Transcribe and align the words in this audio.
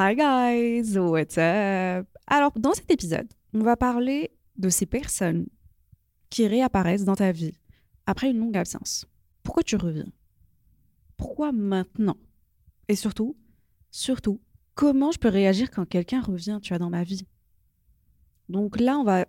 Hi 0.00 0.14
guys, 0.14 0.96
what's 0.96 1.36
up? 1.38 2.06
Alors, 2.28 2.52
dans 2.54 2.72
cet 2.72 2.88
épisode, 2.88 3.26
on 3.52 3.64
va 3.64 3.76
parler 3.76 4.30
de 4.56 4.68
ces 4.68 4.86
personnes 4.86 5.48
qui 6.30 6.46
réapparaissent 6.46 7.04
dans 7.04 7.16
ta 7.16 7.32
vie 7.32 7.54
après 8.06 8.30
une 8.30 8.38
longue 8.38 8.56
absence. 8.56 9.06
Pourquoi 9.42 9.64
tu 9.64 9.74
reviens? 9.74 10.06
Pourquoi 11.16 11.50
maintenant? 11.50 12.16
Et 12.86 12.94
surtout, 12.94 13.36
surtout, 13.90 14.40
comment 14.76 15.10
je 15.10 15.18
peux 15.18 15.30
réagir 15.30 15.68
quand 15.68 15.84
quelqu'un 15.84 16.20
revient, 16.20 16.60
tu 16.62 16.68
vois, 16.68 16.78
dans 16.78 16.90
ma 16.90 17.02
vie? 17.02 17.26
Donc 18.48 18.78
là, 18.78 18.98
on 18.98 19.04
va 19.04 19.26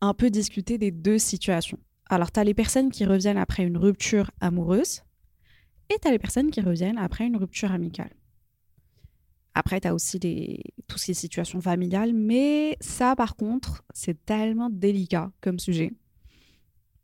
un 0.00 0.12
peu 0.12 0.28
discuter 0.28 0.76
des 0.76 0.90
deux 0.90 1.20
situations. 1.20 1.78
Alors, 2.08 2.32
tu 2.32 2.40
as 2.40 2.44
les 2.44 2.54
personnes 2.54 2.90
qui 2.90 3.04
reviennent 3.04 3.38
après 3.38 3.62
une 3.62 3.76
rupture 3.76 4.32
amoureuse 4.40 5.02
et 5.88 6.00
tu 6.02 6.08
as 6.08 6.10
les 6.10 6.18
personnes 6.18 6.50
qui 6.50 6.62
reviennent 6.62 6.98
après 6.98 7.28
une 7.28 7.36
rupture 7.36 7.70
amicale. 7.70 8.10
Après, 9.54 9.80
tu 9.80 9.88
as 9.88 9.94
aussi 9.94 10.18
les, 10.18 10.62
toutes 10.86 11.00
ces 11.00 11.14
situations 11.14 11.60
familiales, 11.60 12.12
mais 12.12 12.76
ça, 12.80 13.16
par 13.16 13.36
contre, 13.36 13.84
c'est 13.92 14.24
tellement 14.24 14.70
délicat 14.70 15.32
comme 15.40 15.58
sujet. 15.58 15.92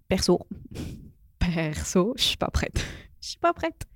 Perso, 0.09 0.47
perso, 1.39 2.15
je 2.17 2.23
suis 2.23 2.37
pas 2.37 2.51
prête. 2.51 2.85
Je 3.21 3.31
suis 3.31 3.39
pas 3.41 3.53
prête. 3.53 3.87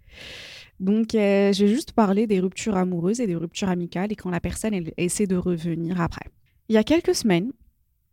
Donc, 0.81 1.15
euh, 1.15 1.53
je 1.53 1.65
vais 1.65 1.73
juste 1.73 1.93
parler 1.93 2.27
des 2.27 2.41
ruptures 2.41 2.77
amoureuses 2.77 3.21
et 3.21 3.29
des 3.29 3.37
ruptures 3.37 3.69
amicales 3.69 4.11
et 4.11 4.17
quand 4.17 4.31
la 4.31 4.41
personne 4.41 4.75
elle, 4.75 4.93
essaie 4.97 5.29
de 5.29 5.37
revenir 5.37 6.01
après. 6.01 6.25
Il 6.69 6.75
y 6.75 6.79
a 6.79 6.83
quelques 6.83 7.15
semaines, 7.15 7.53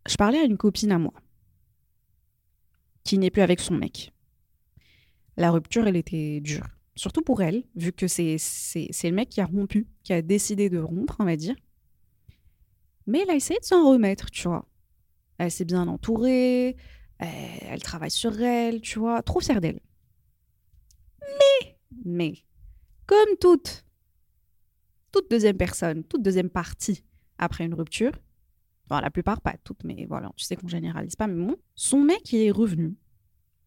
je 0.06 0.14
parlais 0.14 0.38
à 0.38 0.44
une 0.44 0.56
copine 0.56 0.92
à 0.92 0.98
moi 0.98 1.14
qui 3.02 3.18
n'est 3.18 3.30
plus 3.30 3.42
avec 3.42 3.58
son 3.58 3.74
mec. 3.74 4.12
La 5.38 5.50
rupture, 5.50 5.88
elle 5.88 5.96
était 5.96 6.40
dure. 6.40 6.66
Surtout 6.98 7.22
pour 7.22 7.42
elle, 7.42 7.62
vu 7.76 7.92
que 7.92 8.08
c'est 8.08 8.36
le 8.36 9.10
mec 9.12 9.28
qui 9.28 9.40
a 9.40 9.46
rompu, 9.46 9.86
qui 10.02 10.12
a 10.12 10.20
décidé 10.20 10.68
de 10.68 10.80
rompre, 10.80 11.14
on 11.20 11.24
va 11.24 11.36
dire. 11.36 11.54
Mais 13.06 13.20
elle 13.20 13.30
a 13.30 13.36
essayé 13.36 13.60
de 13.60 13.64
s'en 13.64 13.88
remettre, 13.88 14.32
tu 14.32 14.48
vois. 14.48 14.68
Elle 15.38 15.52
s'est 15.52 15.64
bien 15.64 15.86
entourée, 15.86 16.76
elle, 17.20 17.82
travaille 17.84 18.10
sur 18.10 18.42
elle, 18.42 18.80
tu 18.80 18.98
vois, 18.98 19.22
trop 19.22 19.38
fière 19.38 19.60
d'elle. 19.60 19.78
Mais, 21.22 21.78
mais, 22.04 22.34
comme 23.06 23.36
toute, 23.40 23.84
toute 25.12 25.30
deuxième 25.30 25.56
personne, 25.56 26.02
toute 26.02 26.22
deuxième 26.22 26.50
partie 26.50 27.04
après 27.38 27.64
une 27.64 27.74
rupture, 27.74 28.12
bon, 28.88 28.98
la 28.98 29.12
plupart 29.12 29.40
pas 29.40 29.54
toutes, 29.62 29.84
mais 29.84 30.04
voilà, 30.08 30.32
tu 30.34 30.44
sais 30.44 30.56
qu'on 30.56 30.66
généralise 30.66 31.14
pas, 31.14 31.28
mais 31.28 31.46
bon, 31.46 31.56
son 31.76 32.02
mec, 32.02 32.32
il 32.32 32.40
est 32.40 32.50
revenu. 32.50 32.96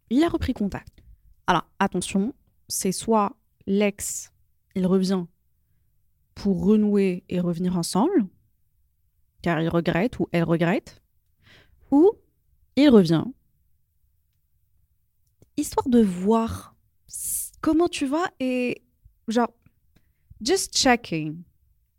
Il 0.10 0.22
a 0.22 0.28
repris 0.28 0.54
contact. 0.54 1.02
Alors, 1.48 1.66
attention, 1.80 2.34
c'est 2.72 2.92
soit 2.92 3.36
l'ex, 3.68 4.32
il 4.76 4.88
revient 4.88 5.26
pour 6.34 6.64
renouer 6.64 7.24
et 7.30 7.40
revenir 7.40 7.78
ensemble, 7.78 8.28
car 9.42 9.62
il 9.62 9.70
regrette 9.70 10.20
ou 10.20 10.28
elle 10.32 10.44
regrette, 10.44 11.02
ou 11.92 12.12
il 12.76 12.90
revient, 12.90 13.26
histoire 15.58 15.90
de 15.90 16.02
voir 16.02 16.76
comment 17.62 17.88
tu 17.88 18.06
vas 18.06 18.32
et 18.40 18.82
genre, 19.28 19.54
just 20.42 20.76
checking 20.76 21.44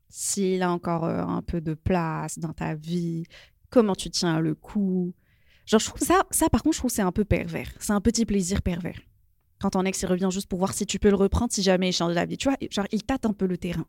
s'il 0.09 0.62
a 0.62 0.71
encore 0.71 1.04
euh, 1.04 1.22
un 1.22 1.43
peu 1.43 1.60
de 1.60 1.75
place 1.75 2.39
dans 2.39 2.53
ta 2.53 2.75
vie, 2.75 3.25
comment 3.71 3.94
tu 3.94 4.10
tiens 4.10 4.41
le 4.41 4.54
coup. 4.54 5.15
Genre, 5.65 5.81
je 5.81 5.87
trouve 5.87 6.06
ça, 6.06 6.25
ça 6.31 6.50
par 6.50 6.62
contre, 6.62 6.75
je 6.75 6.81
trouve 6.81 6.91
c'est 6.91 7.03
un 7.03 7.12
peu 7.12 7.25
pervers. 7.25 7.72
C'est 7.78 7.93
un 7.93 8.00
petit 8.00 8.27
plaisir 8.27 8.60
pervers. 8.60 9.00
Quand 9.62 9.71
ton 9.71 9.84
ex 9.84 10.03
il 10.03 10.06
revient 10.06 10.28
juste 10.33 10.49
pour 10.49 10.59
voir 10.59 10.75
si 10.75 10.87
tu 10.87 10.99
peux 10.99 11.09
le 11.09 11.15
reprendre 11.15 11.53
si 11.53 11.62
jamais 11.62 11.91
il 11.91 11.93
change 11.93 12.17
d'avis. 12.17 12.37
Tu 12.37 12.49
vois, 12.49 12.59
genre, 12.69 12.89
il 12.91 13.05
tâte 13.05 13.27
un 13.27 13.33
peu 13.33 13.47
le 13.47 13.56
terrain. 13.56 13.87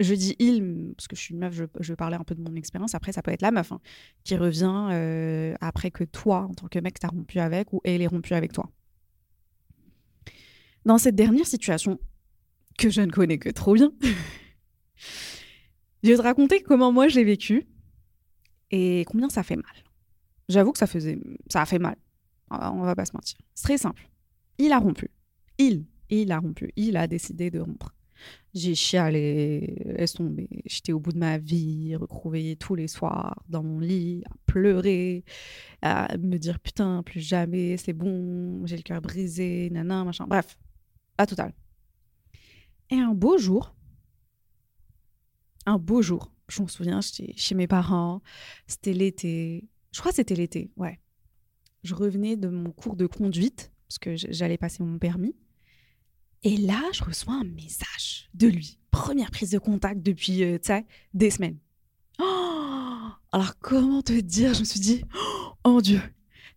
Je, 0.00 0.14
dis 0.14 0.34
il, 0.38 0.94
parce 0.96 1.06
que 1.06 1.14
je 1.14 1.20
suis 1.20 1.34
une 1.34 1.40
meuf, 1.40 1.52
je, 1.52 1.64
je 1.80 1.92
parler 1.92 2.16
un 2.16 2.24
peu 2.24 2.34
de 2.34 2.40
mon 2.40 2.56
expérience. 2.56 2.94
Après, 2.94 3.12
ça 3.12 3.20
peut 3.20 3.30
être 3.30 3.42
la 3.42 3.50
meuf 3.50 3.72
hein, 3.72 3.80
qui 4.24 4.36
revient 4.36 4.88
euh, 4.90 5.54
après 5.60 5.90
que 5.90 6.02
toi, 6.02 6.46
en 6.48 6.54
tant 6.54 6.66
que 6.68 6.78
mec, 6.78 6.98
t'as 6.98 7.08
rompu 7.08 7.38
avec 7.40 7.74
ou 7.74 7.82
elle 7.84 8.00
est 8.00 8.06
rompue 8.06 8.32
avec 8.32 8.54
toi. 8.54 8.70
Dans 10.86 10.96
cette 10.96 11.14
dernière 11.14 11.46
situation, 11.46 12.00
que 12.78 12.88
je 12.88 13.02
ne 13.02 13.10
connais 13.10 13.36
que 13.36 13.50
trop 13.50 13.74
bien, 13.74 13.92
je 16.02 16.08
vais 16.08 16.16
te 16.16 16.22
raconter 16.22 16.62
comment 16.62 16.90
moi 16.90 17.08
je 17.08 17.16
l'ai 17.16 17.24
vécu 17.24 17.66
et 18.70 19.04
combien 19.06 19.28
ça 19.28 19.42
fait 19.42 19.56
mal. 19.56 19.74
J'avoue 20.48 20.72
que 20.72 20.78
ça 20.78 20.86
faisait, 20.86 21.18
ça 21.50 21.60
a 21.60 21.66
fait 21.66 21.78
mal. 21.78 21.96
On 22.50 22.82
va 22.82 22.94
pas 22.94 23.04
se 23.04 23.12
mentir. 23.12 23.36
C'est 23.54 23.64
très 23.64 23.78
simple. 23.78 24.08
Il 24.58 24.72
a 24.72 24.78
rompu. 24.78 25.10
Il, 25.58 25.84
il 26.10 26.32
a 26.32 26.38
rompu. 26.38 26.72
Il 26.76 26.96
a 26.96 27.06
décidé 27.06 27.50
de 27.50 27.60
rompre. 27.60 27.94
J'ai 28.54 28.74
chialé, 28.74 29.76
laisse 29.84 30.14
tomber. 30.14 30.48
J'étais 30.64 30.92
au 30.92 31.00
bout 31.00 31.12
de 31.12 31.18
ma 31.18 31.36
vie, 31.36 31.94
recrouvée 31.96 32.56
tous 32.56 32.74
les 32.74 32.88
soirs 32.88 33.42
dans 33.48 33.62
mon 33.62 33.78
lit, 33.78 34.22
à 34.24 34.34
pleurer, 34.46 35.24
à 35.82 36.16
me 36.16 36.38
dire 36.38 36.58
putain, 36.58 37.02
plus 37.02 37.20
jamais, 37.20 37.76
c'est 37.76 37.92
bon, 37.92 38.64
j'ai 38.64 38.76
le 38.76 38.82
cœur 38.82 39.02
brisé, 39.02 39.68
nanan, 39.70 40.06
machin. 40.06 40.26
Bref, 40.26 40.56
pas 41.16 41.26
total. 41.26 41.52
Et 42.88 42.96
un 42.96 43.12
beau 43.12 43.36
jour, 43.36 43.76
un 45.66 45.78
beau 45.78 46.00
jour, 46.00 46.32
je 46.48 46.62
me 46.62 46.68
souviens, 46.68 47.00
j'étais 47.02 47.34
chez 47.36 47.54
mes 47.54 47.66
parents, 47.66 48.22
c'était 48.66 48.94
l'été, 48.94 49.68
je 49.92 50.00
crois 50.00 50.12
que 50.12 50.16
c'était 50.16 50.36
l'été, 50.36 50.70
ouais. 50.76 50.98
Je 51.82 51.94
revenais 51.94 52.36
de 52.36 52.48
mon 52.48 52.70
cours 52.70 52.96
de 52.96 53.06
conduite, 53.06 53.72
parce 53.88 53.98
que 53.98 54.16
j'allais 54.16 54.58
passer 54.58 54.82
mon 54.82 54.98
permis. 54.98 55.34
Et 56.42 56.56
là, 56.56 56.82
je 56.92 57.02
reçois 57.02 57.34
un 57.34 57.44
message 57.44 58.28
de 58.34 58.48
lui. 58.48 58.78
Première 58.90 59.30
prise 59.30 59.50
de 59.50 59.58
contact 59.58 60.02
depuis, 60.02 60.42
euh, 60.44 60.58
tu 60.58 60.66
sais, 60.66 60.86
des 61.14 61.30
semaines. 61.30 61.58
Oh 62.18 63.08
Alors, 63.32 63.58
comment 63.58 64.02
te 64.02 64.12
dire? 64.12 64.54
Je 64.54 64.60
me 64.60 64.64
suis 64.64 64.80
dit, 64.80 65.02
oh 65.64 65.70
mon 65.70 65.80
Dieu, 65.80 66.00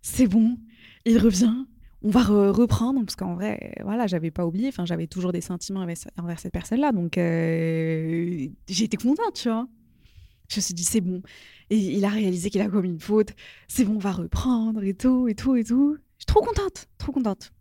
c'est 0.01 0.27
bon, 0.27 0.57
il 1.05 1.17
revient, 1.17 1.65
on 2.01 2.09
va 2.09 2.23
re 2.23 2.55
reprendre, 2.55 3.01
parce 3.03 3.15
qu'en 3.15 3.35
vrai, 3.35 3.73
voilà, 3.83 4.07
j'avais 4.07 4.31
pas 4.31 4.45
oublié, 4.45 4.69
enfin, 4.69 4.85
j'avais 4.85 5.07
toujours 5.07 5.31
des 5.31 5.41
sentiments 5.41 5.81
envers, 5.81 6.39
cette 6.39 6.53
personne-là, 6.53 6.91
donc 6.91 7.17
euh, 7.17 8.47
été 8.67 8.97
contente, 8.97 9.33
tu 9.33 9.49
vois. 9.49 9.67
Je 10.49 10.57
me 10.57 10.61
suis 10.61 10.73
dit, 10.73 10.83
c'est 10.83 11.01
bon. 11.01 11.21
Et 11.69 11.77
il 11.77 12.05
a 12.05 12.09
réalisé 12.09 12.49
qu'il 12.49 12.61
a 12.61 12.69
commis 12.69 12.89
une 12.89 12.99
faute, 12.99 13.33
c'est 13.67 13.85
bon, 13.85 13.95
on 13.95 13.99
va 13.99 14.11
reprendre, 14.11 14.83
et 14.83 14.93
tout, 14.93 15.27
et 15.27 15.35
tout, 15.35 15.55
et 15.55 15.63
tout. 15.63 15.97
Je 16.29 16.33
trop 16.35 16.45
contente, 16.45 16.85
trop 16.99 17.11
contente. 17.11 17.51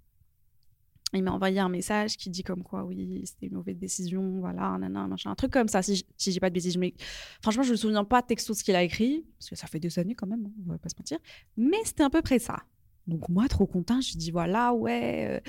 Il 1.15 1.23
m'a 1.23 1.31
envoyé 1.33 1.59
un 1.59 1.71
message 1.71 2.19
qui 2.19 2.29
dit 2.29 2.43
comme 2.43 2.63
quoi, 2.63 2.85
oui, 2.85 3.23
c'était 3.25 3.47
une 3.47 3.55
mauvaise 3.55 3.79
décision, 3.79 4.41
voilà, 4.41 4.73
nanana, 4.73 5.07
machin, 5.07 5.31
un 5.31 5.35
truc 5.35 5.51
comme 5.51 5.69
ça, 5.69 5.81
si, 5.81 6.05
si 6.19 6.33
j'ai 6.33 6.39
pas 6.39 6.51
de 6.51 6.55
bêtises. 6.55 6.77
Mais 6.77 6.93
franchement, 7.41 7.63
je 7.63 7.71
me 7.71 7.77
souviens 7.77 8.05
pas 8.05 8.21
texto 8.21 8.53
ce 8.53 8.63
qu'il 8.63 8.77
a 8.77 8.83
écrit, 8.83 9.25
parce 9.39 9.49
que 9.49 9.57
ça 9.57 9.69
fait 9.69 9.81
des 9.81 9.99
années 9.99 10.15
quand 10.15 10.27
même, 10.27 10.45
hein, 10.45 10.53
on 10.67 10.73
va 10.73 10.77
pas 10.77 10.91
se 10.91 10.97
mentir. 10.99 11.19
Mais 11.57 11.79
c'était 11.83 12.03
à 12.03 12.11
peu 12.11 12.21
près 12.21 12.39
ça. 12.39 12.59
Donc 13.07 13.27
moi, 13.31 13.49
trop 13.49 13.67
content, 13.67 14.03
je 14.03 14.19
dis 14.19 14.31
voilà, 14.31 14.75
ouais, 14.75 15.41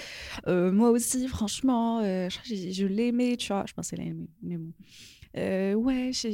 euh, 0.48 0.48
euh, 0.48 0.72
moi 0.72 0.90
aussi, 0.90 1.28
franchement, 1.28 2.00
euh, 2.00 2.30
je, 2.46 2.72
je 2.72 2.86
l'aimais, 2.86 3.36
tu 3.36 3.52
vois, 3.52 3.66
je 3.68 3.74
pensais 3.74 3.98
l'aimer, 3.98 4.30
mais 4.42 4.56
bon. 4.56 4.72
Ouais, 5.84 6.12
je, 6.14 6.30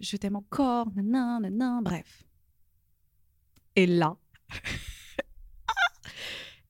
je 0.00 0.16
t'aime 0.16 0.36
encore, 0.36 0.90
nanan, 0.96 1.42
nanan, 1.42 1.82
bref. 1.82 2.24
Et 3.76 3.86
là, 3.86 4.16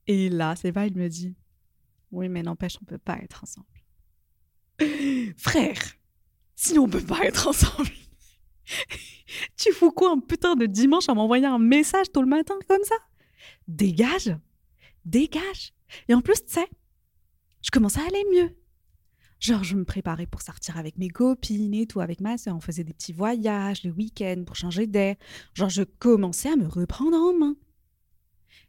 et 0.07 0.29
là, 0.29 0.55
c'est 0.57 0.73
pas, 0.73 0.87
il 0.87 0.97
me 0.97 1.09
dit, 1.09 1.35
oui, 2.11 2.29
mais 2.29 2.43
n'empêche, 2.43 2.79
on 2.81 2.85
peut 2.85 2.99
pas 2.99 3.19
être 3.19 3.43
ensemble. 3.43 3.67
Frère, 5.37 5.79
sinon 6.55 6.85
on 6.85 6.89
peut 6.89 7.01
pas 7.01 7.25
être 7.25 7.49
ensemble. 7.49 7.91
tu 9.57 9.73
fous 9.73 9.93
quoi 9.93 10.13
un 10.13 10.21
putain 10.21 10.57
de 10.57 10.67
dimanche 10.67 11.09
à 11.09 11.15
m'envoyer 11.15 11.47
un 11.47 11.59
message 11.59 12.11
tôt 12.13 12.23
le 12.23 12.29
matin 12.29 12.55
comme 12.69 12.83
ça? 12.85 12.97
Dégage 13.69 14.37
Dégage 15.05 15.75
Et 16.09 16.15
en 16.15 16.21
plus, 16.21 16.45
tu 16.45 16.55
sais, 16.55 16.69
je 17.63 17.71
commençais 17.71 18.01
à 18.01 18.07
aller 18.07 18.25
mieux. 18.33 18.57
Genre, 19.41 19.63
je 19.63 19.77
me 19.77 19.85
préparais 19.85 20.27
pour 20.27 20.41
sortir 20.41 20.79
avec 20.79 20.97
mes 20.97 21.11
copines 21.11 21.75
et 21.75 21.87
tout, 21.87 22.01
avec 22.01 22.21
ma 22.21 22.39
soeur. 22.39 22.57
On 22.57 22.61
faisait 22.61 22.85
des 22.85 22.95
petits 22.95 23.13
voyages 23.13 23.85
le 23.85 23.91
week-end 23.91 24.43
pour 24.47 24.57
changer 24.57 24.87
d'air. 24.87 25.17
Genre, 25.53 25.69
je 25.69 25.83
commençais 25.83 26.51
à 26.51 26.57
me 26.57 26.67
reprendre 26.67 27.17
en 27.17 27.37
main. 27.37 27.57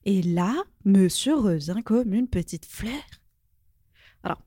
Et 0.03 0.21
là, 0.21 0.55
monsieur 0.83 1.35
revient 1.35 1.81
comme 1.83 2.13
une 2.13 2.27
petite 2.27 2.65
fleur. 2.65 3.03
Alors, 4.23 4.41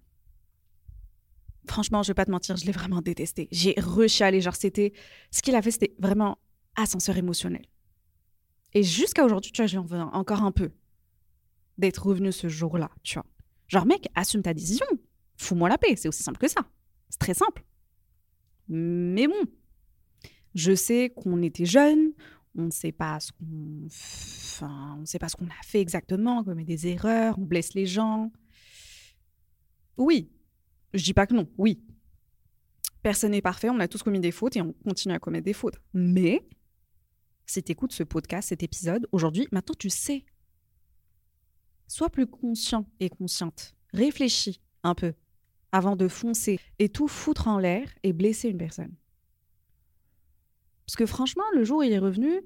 franchement, 1.69 2.03
je 2.03 2.09
vais 2.09 2.15
pas 2.15 2.25
te 2.25 2.31
mentir, 2.31 2.57
je 2.57 2.65
l'ai 2.65 2.73
vraiment 2.73 3.03
détesté. 3.03 3.49
J'ai 3.51 3.75
rechalé, 3.79 4.41
genre 4.41 4.57
c'était... 4.57 4.93
Ce 5.31 5.43
qu'il 5.43 5.55
a 5.55 5.63
fait, 5.63 5.71
c'était 5.71 5.95
vraiment 5.99 6.39
ascenseur 6.77 7.17
émotionnel. 7.17 7.67
Et 8.75 8.83
jusqu'à 8.83 9.25
aujourd'hui, 9.25 9.51
tu 9.53 9.63
vois, 9.63 9.67
j'en 9.67 9.85
veux 9.85 9.99
encore 9.99 10.43
un 10.43 10.53
peu 10.53 10.71
d'être 11.79 12.07
revenu 12.07 12.33
ce 12.33 12.49
jour-là, 12.49 12.91
tu 13.03 13.15
vois. 13.15 13.27
Genre, 13.69 13.87
mec, 13.87 14.09
assume 14.15 14.43
ta 14.43 14.55
décision. 14.55 14.87
Fous-moi 15.37 15.69
la 15.69 15.79
paix. 15.79 15.95
C'est 15.97 16.09
aussi 16.09 16.23
simple 16.23 16.39
que 16.39 16.49
ça. 16.49 16.63
C'est 17.09 17.19
très 17.19 17.35
simple. 17.35 17.65
Mais 18.69 19.27
bon, 19.27 19.45
je 20.55 20.75
sais 20.75 21.11
qu'on 21.11 21.43
était 21.43 21.65
jeunes, 21.65 22.13
on 22.57 22.63
ne 22.63 22.71
sait 22.71 22.93
pas 22.93 23.21
ce 23.21 23.33
qu'on, 23.33 23.87
enfin, 23.87 24.99
on 25.01 25.07
sait 25.07 25.19
pas 25.19 25.29
ce 25.29 25.37
qu'on 25.37 25.47
a 25.47 25.63
fait 25.65 25.81
exactement, 25.81 26.39
on 26.39 26.45
commet 26.45 26.65
des 26.65 26.87
erreurs, 26.87 27.39
on 27.39 27.43
blesse 27.43 27.75
les 27.75 27.87
gens. 27.87 28.33
Oui, 29.97 30.31
je 30.95 31.05
dis 31.05 31.15
pas 31.15 31.27
que 31.27 31.35
non. 31.35 31.49
Oui, 31.59 31.83
personne 33.03 33.33
n'est 33.33 33.43
parfait, 33.43 33.71
on 33.71 33.81
a 33.81 33.89
tous 33.89 34.03
commis 34.03 34.21
des 34.21 34.33
fautes 34.33 34.57
et 34.57 34.63
on 34.63 34.73
continue 34.73 35.15
à 35.15 35.19
commettre 35.19 35.45
des 35.45 35.53
fautes. 35.53 35.79
Mais 35.93 36.47
si 37.47 37.63
tu 37.63 37.73
écoutes 37.73 37.93
ce 37.93 38.03
podcast, 38.03 38.49
cet 38.51 38.63
épisode, 38.63 39.09
aujourd'hui, 39.13 39.49
maintenant 39.53 39.75
tu 39.79 39.91
sais. 39.91 40.25
Sois 41.87 42.11
plus 42.11 42.27
conscient 42.27 42.87
et 43.01 43.09
consciente. 43.09 43.75
Réfléchis 43.95 44.61
un 44.83 44.95
peu 44.95 45.15
avant 45.73 45.97
de 45.97 46.09
foncer 46.09 46.61
et 46.79 46.89
tout 46.89 47.09
foutre 47.09 47.49
en 47.49 47.59
l'air 47.59 47.89
et 48.03 48.13
blesser 48.13 48.49
une 48.49 48.59
personne. 48.59 48.95
Parce 50.89 50.97
que 50.97 51.05
franchement, 51.05 51.45
le 51.55 51.65
jour 51.65 51.81
où 51.81 51.83
il 51.83 51.93
est 51.93 51.99
revenu, 51.99 52.41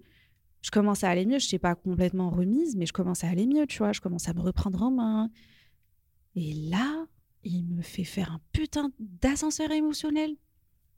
je 0.62 0.72
commençais 0.72 1.06
à 1.06 1.10
aller 1.10 1.26
mieux. 1.26 1.38
Je 1.38 1.46
n'étais 1.46 1.60
pas 1.60 1.76
complètement 1.76 2.28
remise, 2.28 2.74
mais 2.74 2.86
je 2.86 2.92
commençais 2.92 3.28
à 3.28 3.30
aller 3.30 3.46
mieux, 3.46 3.68
tu 3.68 3.78
vois. 3.78 3.92
Je 3.92 4.00
commençais 4.00 4.30
à 4.30 4.34
me 4.34 4.40
reprendre 4.40 4.82
en 4.82 4.90
main. 4.90 5.30
Et 6.34 6.52
là, 6.52 7.06
il 7.44 7.64
me 7.66 7.82
fait 7.82 8.02
faire 8.02 8.32
un 8.32 8.40
putain 8.50 8.90
d'ascenseur 8.98 9.70
émotionnel. 9.70 10.34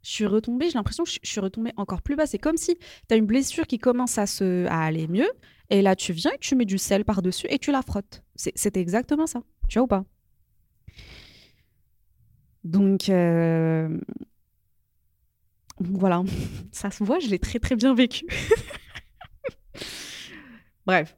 Je 0.03 0.11
suis 0.11 0.25
retombée, 0.25 0.71
j'ai 0.71 0.79
l'impression 0.79 1.05
que 1.05 1.11
je 1.11 1.19
suis 1.23 1.41
retombée 1.41 1.73
encore 1.77 2.01
plus 2.01 2.17
bas. 2.17 2.25
C'est 2.25 2.39
comme 2.39 2.57
si 2.57 2.79
tu 2.79 3.15
as 3.15 3.17
une 3.17 3.27
blessure 3.27 3.67
qui 3.67 3.79
commence 3.79 4.17
à, 4.17 4.27
se, 4.27 4.65
à 4.65 4.81
aller 4.81 5.07
mieux. 5.07 5.29
Et 5.69 5.83
là, 5.83 5.97
tu 5.97 6.15
viens 6.15 6.33
et 6.33 6.39
tu 6.39 6.55
mets 6.55 6.65
du 6.65 6.79
sel 6.79 7.05
par-dessus 7.05 7.47
et 7.51 7.59
tu 7.59 7.73
la 7.73 7.83
frottes. 7.83 8.23
C'était 8.37 8.81
exactement 8.81 9.27
ça. 9.27 9.43
Tu 9.69 9.79
vois 9.79 9.85
ou 9.85 9.89
pas? 9.89 10.07
Donc, 12.65 13.11
euh, 13.11 14.01
voilà, 15.81 16.23
ça 16.73 16.91
se 16.91 17.03
voit, 17.03 17.19
je 17.19 17.29
l'ai 17.29 17.39
très 17.39 17.59
très 17.59 17.77
bien 17.77 17.95
vécu. 17.95 18.27
Bref, 20.87 21.17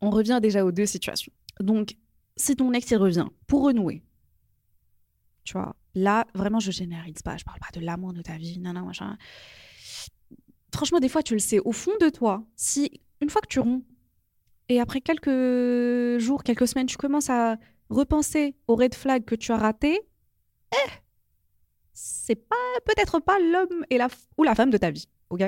on 0.00 0.10
revient 0.10 0.38
déjà 0.42 0.64
aux 0.64 0.72
deux 0.72 0.86
situations. 0.86 1.32
Donc, 1.60 1.96
si 2.36 2.56
ton 2.56 2.72
ex 2.72 2.90
y 2.90 2.96
revient 2.96 3.26
pour 3.46 3.64
renouer, 3.64 4.02
tu 5.44 5.54
vois, 5.54 5.74
là, 5.94 6.26
vraiment, 6.34 6.60
je 6.60 6.70
généralise 6.70 7.22
pas, 7.22 7.36
je 7.36 7.44
parle 7.44 7.58
pas 7.58 7.78
de 7.78 7.84
l'amour 7.84 8.12
de 8.12 8.22
ta 8.22 8.36
vie, 8.36 8.58
non, 8.58 8.72
machin. 8.72 9.16
Franchement, 10.72 11.00
des 11.00 11.08
fois, 11.08 11.22
tu 11.22 11.34
le 11.34 11.40
sais, 11.40 11.58
au 11.60 11.72
fond 11.72 11.92
de 12.00 12.08
toi, 12.08 12.44
si 12.56 13.00
une 13.20 13.30
fois 13.30 13.40
que 13.40 13.48
tu 13.48 13.60
romps, 13.60 13.82
et 14.68 14.80
après 14.80 15.00
quelques 15.00 16.20
jours, 16.20 16.44
quelques 16.44 16.68
semaines, 16.68 16.86
tu 16.86 16.96
commences 16.96 17.30
à 17.30 17.56
repenser 17.88 18.54
aux 18.68 18.76
red 18.76 18.94
flags 18.94 19.24
que 19.24 19.34
tu 19.34 19.50
as 19.52 19.56
ratés, 19.56 20.00
eh, 20.72 20.90
c'est 21.92 22.36
pas 22.36 22.56
peut-être 22.84 23.20
pas 23.20 23.38
l'homme 23.38 23.84
et 23.90 23.98
la 23.98 24.08
ou 24.36 24.42
la 24.42 24.54
femme 24.54 24.70
de 24.70 24.78
ta 24.78 24.90
vie, 24.90 25.08
ok? 25.30 25.42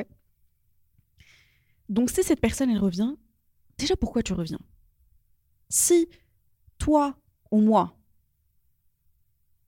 Donc 1.89 2.11
si 2.11 2.23
cette 2.23 2.41
personne 2.41 2.71
elle 2.71 2.79
revient, 2.79 3.15
déjà 3.79 3.97
pourquoi 3.97 4.23
tu 4.23 4.33
reviens? 4.33 4.61
Si 5.69 6.09
toi 6.79 7.17
ou 7.51 7.61
moi 7.61 7.97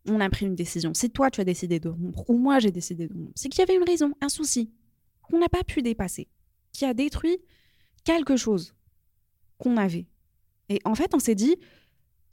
on 0.07 0.21
a 0.21 0.29
pris 0.29 0.47
une 0.47 0.55
décision, 0.55 0.93
si 0.93 1.11
toi 1.11 1.31
tu 1.31 1.41
as 1.41 1.45
décidé 1.45 1.81
de 1.81 1.89
rompre 1.89 2.29
ou 2.29 2.37
moi 2.37 2.59
j'ai 2.59 2.71
décidé 2.71 3.09
de 3.09 3.15
rompre, 3.15 3.33
c'est 3.35 3.49
qu'il 3.49 3.61
y 3.61 3.63
avait 3.63 3.77
une 3.77 3.89
raison, 3.89 4.13
un 4.21 4.29
souci 4.29 4.71
qu'on 5.23 5.39
n'a 5.39 5.49
pas 5.49 5.65
pu 5.65 5.83
dépasser, 5.83 6.29
qui 6.73 6.85
a 6.85 6.93
détruit 6.93 7.39
quelque 8.05 8.37
chose 8.37 8.75
qu'on 9.59 9.77
avait. 9.77 10.07
Et 10.69 10.81
en 10.85 10.95
fait, 10.95 11.15
on 11.15 11.19
s'est 11.19 11.35
dit, 11.35 11.57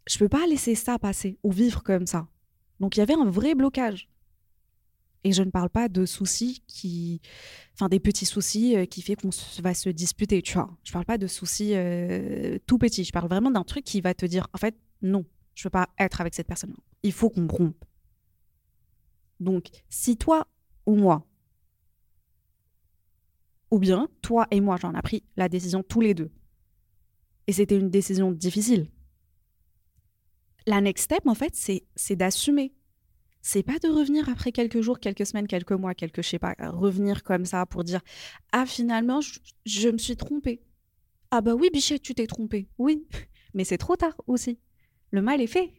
je 0.07 0.17
peux 0.17 0.29
pas 0.29 0.45
laisser 0.47 0.75
ça 0.75 0.99
passer 0.99 1.37
ou 1.43 1.51
vivre 1.51 1.83
comme 1.83 2.05
ça. 2.05 2.27
Donc 2.79 2.97
il 2.97 2.99
y 2.99 3.03
avait 3.03 3.13
un 3.13 3.29
vrai 3.29 3.55
blocage. 3.55 4.09
Et 5.23 5.33
je 5.33 5.43
ne 5.43 5.51
parle 5.51 5.69
pas 5.69 5.87
de 5.87 6.05
soucis 6.05 6.63
qui. 6.67 7.21
Enfin, 7.75 7.89
des 7.89 7.99
petits 7.99 8.25
soucis 8.25 8.75
euh, 8.75 8.85
qui 8.85 9.01
fait 9.01 9.15
qu'on 9.15 9.29
va 9.61 9.73
se 9.73 9.89
disputer, 9.89 10.41
tu 10.41 10.53
vois. 10.53 10.69
Je 10.83 10.91
parle 10.91 11.05
pas 11.05 11.17
de 11.17 11.27
soucis 11.27 11.73
euh, 11.75 12.57
tout 12.65 12.77
petits. 12.77 13.03
Je 13.03 13.11
parle 13.11 13.29
vraiment 13.29 13.51
d'un 13.51 13.63
truc 13.63 13.83
qui 13.83 14.01
va 14.01 14.13
te 14.13 14.25
dire, 14.25 14.47
en 14.53 14.57
fait, 14.57 14.75
non, 15.01 15.25
je 15.53 15.63
veux 15.63 15.69
pas 15.69 15.89
être 15.99 16.21
avec 16.21 16.33
cette 16.33 16.47
personne. 16.47 16.75
Il 17.03 17.11
faut 17.11 17.29
qu'on 17.29 17.47
rompe. 17.47 17.85
Donc, 19.39 19.69
si 19.89 20.17
toi 20.17 20.47
ou 20.85 20.95
moi, 20.95 21.25
ou 23.71 23.79
bien 23.79 24.07
toi 24.21 24.47
et 24.51 24.61
moi, 24.61 24.77
j'en 24.79 24.93
ai 24.93 25.01
pris 25.01 25.23
la 25.37 25.49
décision 25.49 25.83
tous 25.83 26.01
les 26.01 26.13
deux, 26.13 26.31
et 27.47 27.53
c'était 27.53 27.77
une 27.77 27.89
décision 27.89 28.31
difficile, 28.31 28.87
la 30.67 30.79
next 30.81 31.05
step, 31.05 31.25
en 31.25 31.35
fait, 31.35 31.55
c'est 31.55 32.15
d'assumer. 32.15 32.73
C'est 33.41 33.63
pas 33.63 33.79
de 33.79 33.87
revenir 33.87 34.29
après 34.29 34.51
quelques 34.51 34.81
jours, 34.81 34.99
quelques 34.99 35.25
semaines, 35.25 35.47
quelques 35.47 35.71
mois, 35.71 35.95
quelques, 35.95 36.21
je 36.21 36.29
sais 36.29 36.39
pas, 36.39 36.55
revenir 36.59 37.23
comme 37.23 37.45
ça 37.45 37.65
pour 37.65 37.83
dire 37.83 38.01
Ah, 38.51 38.65
finalement, 38.65 39.19
je, 39.65 39.89
me 39.89 39.97
suis 39.97 40.15
trompée. 40.15 40.61
Ah, 41.31 41.41
bah 41.41 41.55
oui, 41.55 41.69
Bichette, 41.73 42.03
tu 42.03 42.13
t'es 42.13 42.27
trompée. 42.27 42.69
Oui, 42.77 43.07
mais 43.53 43.63
c'est 43.63 43.79
trop 43.79 43.95
tard 43.95 44.15
aussi. 44.27 44.59
Le 45.09 45.21
mal 45.21 45.41
est 45.41 45.47
fait. 45.47 45.73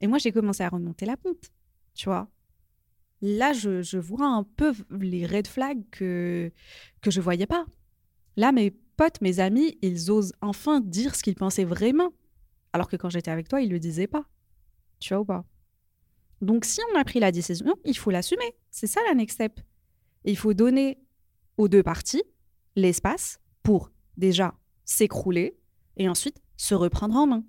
Et 0.00 0.06
moi, 0.08 0.18
j'ai 0.18 0.32
commencé 0.32 0.62
à 0.62 0.68
remonter 0.68 1.06
la 1.06 1.16
pente, 1.16 1.50
tu 1.94 2.06
vois. 2.06 2.28
Là, 3.22 3.52
je, 3.52 3.82
je, 3.82 3.98
vois 3.98 4.26
un 4.26 4.44
peu 4.44 4.72
les 4.90 5.26
red 5.26 5.46
flags 5.46 5.82
que, 5.90 6.50
que 7.02 7.10
je 7.10 7.20
voyais 7.20 7.46
pas. 7.46 7.66
Là, 8.36 8.50
mes 8.50 8.70
potes, 8.70 9.20
mes 9.20 9.40
amis, 9.40 9.78
ils 9.82 10.10
osent 10.10 10.32
enfin 10.40 10.80
dire 10.80 11.14
ce 11.14 11.22
qu'ils 11.22 11.34
pensaient 11.34 11.64
vraiment. 11.64 12.12
Alors 12.72 12.88
que 12.88 12.96
quand 12.96 13.10
j'étais 13.10 13.30
avec 13.30 13.48
toi, 13.48 13.60
il 13.60 13.68
ne 13.68 13.74
le 13.74 13.78
disait 13.78 14.06
pas. 14.06 14.24
Tu 15.00 15.14
vois 15.14 15.20
ou 15.20 15.24
pas? 15.24 15.44
Donc 16.40 16.64
si 16.64 16.80
on 16.92 16.98
a 16.98 17.04
pris 17.04 17.20
la 17.20 17.32
décision, 17.32 17.76
il 17.84 17.96
faut 17.96 18.10
l'assumer. 18.10 18.56
C'est 18.70 18.86
ça 18.86 19.00
la 19.06 19.14
next 19.14 19.34
step. 19.34 19.60
il 20.24 20.36
faut 20.36 20.54
donner 20.54 20.98
aux 21.56 21.68
deux 21.68 21.82
parties 21.82 22.22
l'espace 22.76 23.40
pour 23.62 23.90
déjà 24.16 24.54
s'écrouler 24.84 25.56
et 25.96 26.08
ensuite 26.08 26.40
se 26.56 26.74
reprendre 26.74 27.16
en 27.16 27.26
main. 27.26 27.44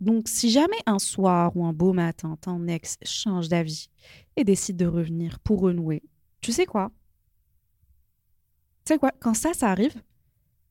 Donc 0.00 0.28
si 0.28 0.50
jamais 0.50 0.76
un 0.86 0.98
soir 0.98 1.56
ou 1.56 1.64
un 1.64 1.72
beau 1.72 1.92
matin, 1.92 2.36
ton 2.40 2.66
ex 2.66 2.98
change 3.04 3.48
d'avis 3.48 3.88
et 4.36 4.44
décide 4.44 4.76
de 4.76 4.86
revenir 4.86 5.38
pour 5.40 5.60
renouer, 5.60 6.02
tu 6.40 6.52
sais 6.52 6.66
quoi? 6.66 6.90
Tu 8.84 8.92
sais 8.92 8.98
quoi? 8.98 9.12
Quand 9.20 9.32
ça, 9.34 9.54
ça 9.54 9.70
arrive, 9.70 10.02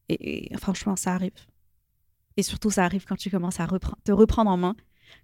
et 0.07 0.55
franchement, 0.57 0.95
ça 0.95 1.13
arrive 1.15 1.33
et 2.38 2.43
surtout, 2.43 2.71
ça 2.71 2.85
arrive 2.85 3.05
quand 3.05 3.15
tu 3.15 3.29
commences 3.29 3.59
à 3.59 3.67
te 4.03 4.12
reprendre 4.12 4.50
en 4.50 4.57
main, 4.57 4.75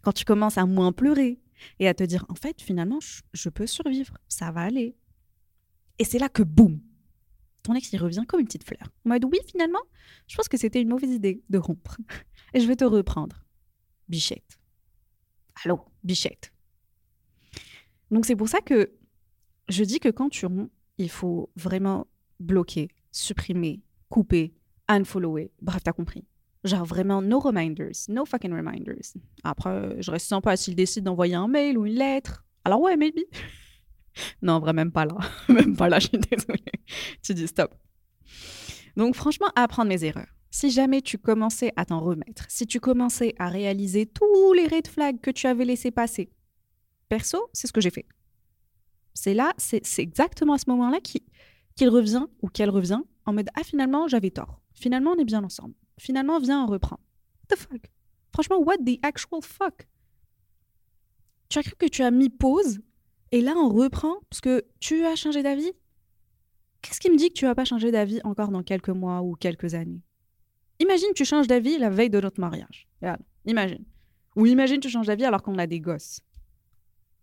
quand 0.02 0.12
tu 0.12 0.26
commences 0.26 0.58
à 0.58 0.66
moins 0.66 0.92
pleurer 0.92 1.40
et 1.80 1.88
à 1.88 1.94
te 1.94 2.04
dire, 2.04 2.26
en 2.30 2.36
fait, 2.36 2.62
finalement, 2.62 3.00
je, 3.34 3.50
peux 3.50 3.68
survivre, 3.68 4.18
ça 4.28 4.52
va 4.52 4.62
aller. 4.62 4.96
Et 5.98 6.04
c'est 6.04 6.20
là 6.20 6.30
que, 6.30 6.44
boum, 6.44 6.80
ton 7.64 7.74
ex, 7.74 7.92
il 7.92 7.98
revient 7.98 8.24
comme 8.28 8.40
une 8.40 8.46
petite 8.46 8.64
fleur. 8.64 8.90
En 9.06 9.10
mode, 9.10 9.26
oui, 9.26 9.40
finalement, 9.48 9.82
je 10.28 10.36
pense 10.36 10.48
que 10.48 10.58
c'était 10.58 10.82
une 10.82 10.90
mauvaise 10.90 11.12
idée 11.12 11.44
de 11.50 11.58
rompre. 11.58 11.98
Et 12.54 12.60
je 12.60 12.68
vais 12.68 12.76
te 12.76 12.86
reprendre. 12.86 13.46
Bichette. 14.08 14.60
Allô, 15.64 15.82
bichette. 16.04 16.54
Donc 18.12 18.26
c'est 18.26 18.36
pour 18.36 18.50
ça 18.50 18.62
que 18.62 18.92
je 19.68 19.84
dis 19.84 20.00
que 20.00 20.10
quand 20.10 20.30
tu 20.30 20.46
romps, 20.46 20.72
il 20.98 21.10
faut 21.10 21.52
vraiment 21.56 22.08
bloquer, 22.40 22.90
supprimer, 23.12 23.82
couper, 24.10 24.54
unfollower. 24.88 25.52
Bref, 25.62 25.84
t'as 25.84 25.94
compris. 25.94 26.26
Genre 26.64 26.86
vraiment, 26.86 27.22
no 27.22 27.40
reminders, 27.40 28.08
no 28.10 28.26
fucking 28.26 28.52
reminders. 28.54 29.14
Après, 29.44 30.02
je 30.02 30.12
reste 30.12 30.28
sympa 30.28 30.58
s'il 30.58 30.76
décide 30.76 31.06
d'envoyer 31.06 31.36
un 31.36 31.48
mail 31.48 31.78
ou 31.78 31.86
une 31.86 31.94
lettre. 31.94 32.46
Alors 32.66 32.82
ouais, 32.82 32.98
maybe. 32.98 33.22
non, 34.42 34.60
vraiment 34.60 34.82
même 34.82 34.92
pas 34.92 35.06
là. 35.06 35.18
même 35.50 35.76
pas 35.78 35.88
là, 35.88 36.00
je 36.00 36.08
suis 36.08 36.18
désolée. 36.18 36.64
tu 37.24 37.34
dis 37.34 37.48
stop. 37.48 37.74
Donc 38.98 39.16
franchement, 39.16 39.48
apprendre 39.56 39.90
mes 39.90 40.04
erreurs. 40.04 40.28
Si 40.52 40.72
jamais 40.72 41.02
tu 41.02 41.18
commençais 41.18 41.72
à 41.76 41.86
t'en 41.86 42.00
remettre, 42.00 42.46
si 42.50 42.66
tu 42.66 42.80
commençais 42.80 43.36
à 43.38 43.50
réaliser 43.50 44.06
tous 44.08 44.54
les 44.54 44.68
red 44.68 44.88
flags 44.88 45.22
que 45.22 45.32
tu 45.32 45.48
avais 45.48 45.64
laissés 45.64 45.92
passer, 45.92 46.30
perso, 47.08 47.50
c'est 47.54 47.68
ce 47.68 47.74
que 47.74 47.82
j'ai 47.82 47.92
fait. 47.92 48.06
C'est 49.14 49.34
là, 49.34 49.54
c'est 49.58 49.84
exactement 50.00 50.54
à 50.54 50.58
ce 50.58 50.70
moment-là 50.70 51.00
qu'il 51.02 51.90
revient 51.90 52.26
ou 52.42 52.48
qu'elle 52.50 52.70
revient 52.70 53.02
en 53.26 53.34
mode 53.34 53.50
Ah, 53.56 53.64
finalement, 53.64 54.08
j'avais 54.08 54.32
tort. 54.32 54.62
Finalement, 54.74 55.12
on 55.12 55.20
est 55.20 55.26
bien 55.26 55.44
ensemble 55.44 55.76
finalement, 56.00 56.40
viens, 56.40 56.64
on 56.64 56.68
reprend. 56.68 56.98
What 57.50 57.56
the 57.56 57.60
fuck? 57.60 57.82
Franchement, 58.34 58.58
what 58.60 58.78
the 58.78 59.00
actual 59.04 59.42
fuck? 59.42 59.88
Tu 61.50 61.60
as 61.60 61.64
cru 61.64 61.74
que 61.78 61.88
tu 61.88 62.04
as 62.04 62.12
mis 62.12 62.30
pause 62.30 62.80
et 63.32 63.42
là, 63.42 63.54
on 63.56 63.70
reprend 63.70 64.16
parce 64.30 64.42
que 64.42 64.66
tu 64.80 65.06
as 65.06 65.16
changé 65.16 65.44
d'avis? 65.44 65.72
Qu'est-ce 66.82 67.00
qui 67.00 67.10
me 67.10 67.18
dit 67.18 67.30
que 67.30 67.34
tu 67.34 67.46
vas 67.46 67.56
pas 67.56 67.66
changer 67.66 67.92
d'avis 67.92 68.22
encore 68.24 68.50
dans 68.50 68.64
quelques 68.64 68.90
mois 68.90 69.22
ou 69.22 69.36
quelques 69.36 69.74
années? 69.74 70.02
Imagine, 70.80 71.10
tu 71.16 71.26
changes 71.26 71.48
d'avis 71.48 71.78
la 71.78 71.90
veille 71.90 72.10
de 72.10 72.22
notre 72.22 72.40
mariage. 72.40 72.88
Regarde, 73.02 73.22
imagine. 73.46 73.84
Ou 74.36 74.46
imagine, 74.46 74.80
tu 74.80 74.90
changes 74.90 75.08
d'avis 75.08 75.26
alors 75.26 75.42
qu'on 75.44 75.58
a 75.58 75.68
des 75.68 75.80
gosses. 75.82 76.22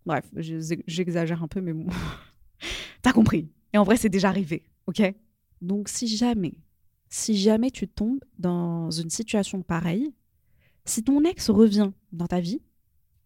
Bref, 0.05 0.25
je- 0.35 0.75
j'exagère 0.85 1.41
un 1.41 1.47
peu, 1.47 1.59
mais 1.61 1.73
bon. 1.73 1.87
T'as 3.01 3.13
compris. 3.13 3.49
Et 3.73 3.77
en 3.77 3.83
vrai, 3.83 3.97
c'est 3.97 4.09
déjà 4.09 4.29
arrivé, 4.29 4.63
ok? 4.85 5.01
Donc, 5.61 5.89
si 5.89 6.07
jamais, 6.07 6.53
si 7.09 7.37
jamais 7.37 7.71
tu 7.71 7.87
tombes 7.87 8.23
dans 8.37 8.91
une 8.91 9.09
situation 9.09 9.61
pareille, 9.61 10.13
si 10.85 11.03
ton 11.03 11.23
ex 11.23 11.49
revient 11.49 11.91
dans 12.11 12.27
ta 12.27 12.39
vie, 12.39 12.61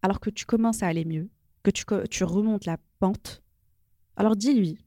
alors 0.02 0.20
que 0.20 0.30
tu 0.30 0.44
commences 0.44 0.82
à 0.82 0.88
aller 0.88 1.04
mieux, 1.04 1.30
que 1.62 1.70
tu, 2.06 2.24
remontes 2.24 2.66
la 2.66 2.78
pente, 2.98 3.42
alors 4.16 4.36
dis-lui, 4.36 4.84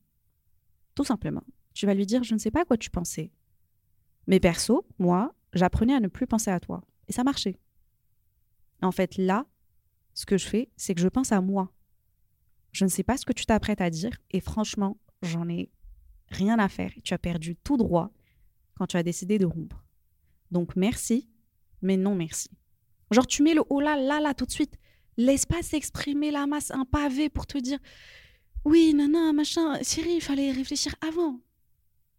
tout 0.93 1.05
simplement, 1.05 1.43
tu 1.73 1.85
vas 1.85 1.93
lui 1.93 2.05
dire, 2.05 2.23
je 2.23 2.33
ne 2.33 2.39
sais 2.39 2.51
pas 2.51 2.61
à 2.61 2.65
quoi 2.65 2.77
tu 2.77 2.89
pensais. 2.89 3.31
Mais 4.27 4.39
perso, 4.39 4.85
moi, 4.97 5.33
j'apprenais 5.53 5.93
à 5.93 5.99
ne 5.99 6.07
plus 6.07 6.27
penser 6.27 6.51
à 6.51 6.59
toi. 6.59 6.83
Et 7.07 7.13
ça 7.13 7.23
marchait. 7.23 7.59
En 8.81 8.91
fait, 8.91 9.17
là, 9.17 9.45
ce 10.13 10.25
que 10.25 10.37
je 10.37 10.47
fais, 10.47 10.69
c'est 10.75 10.95
que 10.95 11.01
je 11.01 11.07
pense 11.07 11.31
à 11.31 11.41
moi. 11.41 11.71
Je 12.71 12.83
ne 12.83 12.89
sais 12.89 13.03
pas 13.03 13.17
ce 13.17 13.25
que 13.25 13.33
tu 13.33 13.45
t'apprêtes 13.45 13.81
à 13.81 13.89
dire. 13.89 14.17
Et 14.31 14.39
franchement, 14.39 14.97
j'en 15.21 15.47
ai 15.47 15.69
rien 16.29 16.59
à 16.59 16.67
faire. 16.67 16.91
Tu 17.03 17.13
as 17.13 17.17
perdu 17.17 17.55
tout 17.55 17.77
droit 17.77 18.11
quand 18.75 18.87
tu 18.87 18.97
as 18.97 19.03
décidé 19.03 19.37
de 19.37 19.45
rompre. 19.45 19.83
Donc 20.51 20.75
merci, 20.75 21.29
mais 21.81 21.97
non 21.97 22.15
merci. 22.15 22.49
Genre, 23.11 23.27
tu 23.27 23.43
mets 23.43 23.53
le 23.53 23.63
oh 23.69 23.79
là 23.79 23.97
là 23.97 24.19
là 24.19 24.33
tout 24.33 24.45
de 24.45 24.51
suite. 24.51 24.77
Laisse 25.17 25.45
pas 25.45 25.61
s'exprimer 25.61 26.31
la 26.31 26.45
masse, 26.47 26.71
un 26.71 26.85
pavé 26.85 27.29
pour 27.29 27.47
te 27.47 27.57
dire 27.57 27.79
oui, 28.65 28.95
non, 28.95 29.31
machin. 29.31 29.81
Chérie, 29.83 30.15
il 30.15 30.21
fallait 30.21 30.51
réfléchir 30.51 30.95
avant. 31.07 31.39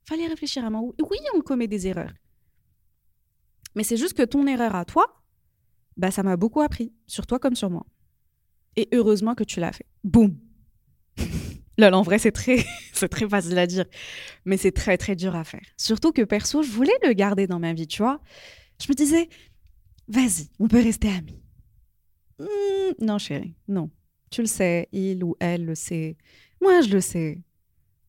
Fallait 0.09 0.29
réfléchir 0.29 0.65
avant. 0.65 0.93
Oui, 1.11 1.19
on 1.35 1.41
commet 1.41 1.67
des 1.67 1.89
erreurs. 1.89 2.13
Mais 3.75 3.83
c'est 3.83 3.97
juste 3.97 4.15
que 4.15 4.23
ton 4.23 4.47
erreur 4.47 4.77
à 4.77 4.85
toi, 4.85 5.23
bah, 5.97 6.13
ça 6.13 6.23
m'a 6.23 6.37
beaucoup 6.37 6.61
appris, 6.61 6.93
sur 7.07 7.27
toi 7.27 7.41
comme 7.41 7.57
sur 7.57 7.69
moi. 7.69 7.85
Et 8.77 8.89
heureusement 8.93 9.35
que 9.35 9.43
tu 9.43 9.59
l'as 9.59 9.73
fait. 9.73 9.87
Boum. 10.05 10.39
Lol, 11.79 11.95
en 11.95 12.03
vrai, 12.03 12.19
c'est 12.19 12.33
très, 12.33 12.65
c'est 12.93 13.09
très 13.09 13.29
facile 13.29 13.59
à 13.59 13.67
dire, 13.67 13.85
mais 14.45 14.57
c'est 14.57 14.73
très, 14.73 14.97
très 14.97 15.17
dur 15.17 15.35
à 15.35 15.45
faire. 15.45 15.65
Surtout 15.77 16.13
que 16.13 16.23
perso, 16.23 16.63
je 16.63 16.71
voulais 16.71 16.97
le 17.07 17.13
garder 17.13 17.47
dans 17.47 17.59
ma 17.59 17.73
vie, 17.73 17.87
tu 17.87 18.03
vois. 18.03 18.21
Je 18.81 18.87
me 18.89 18.95
disais, 18.95 19.29
vas-y, 20.09 20.49
on 20.59 20.69
peut 20.69 20.83
rester 20.83 21.09
amis. 21.09 21.43
Hmm, 22.39 22.93
non, 23.01 23.19
chérie, 23.19 23.55
non. 23.69 23.91
Tu 24.31 24.41
le 24.43 24.47
sais, 24.47 24.89
il 24.93 25.23
ou 25.25 25.37
elle 25.41 25.65
le 25.65 25.75
sait. 25.75 26.17
Moi, 26.61 26.81
je 26.81 26.91
le 26.91 27.01
sais. 27.01 27.43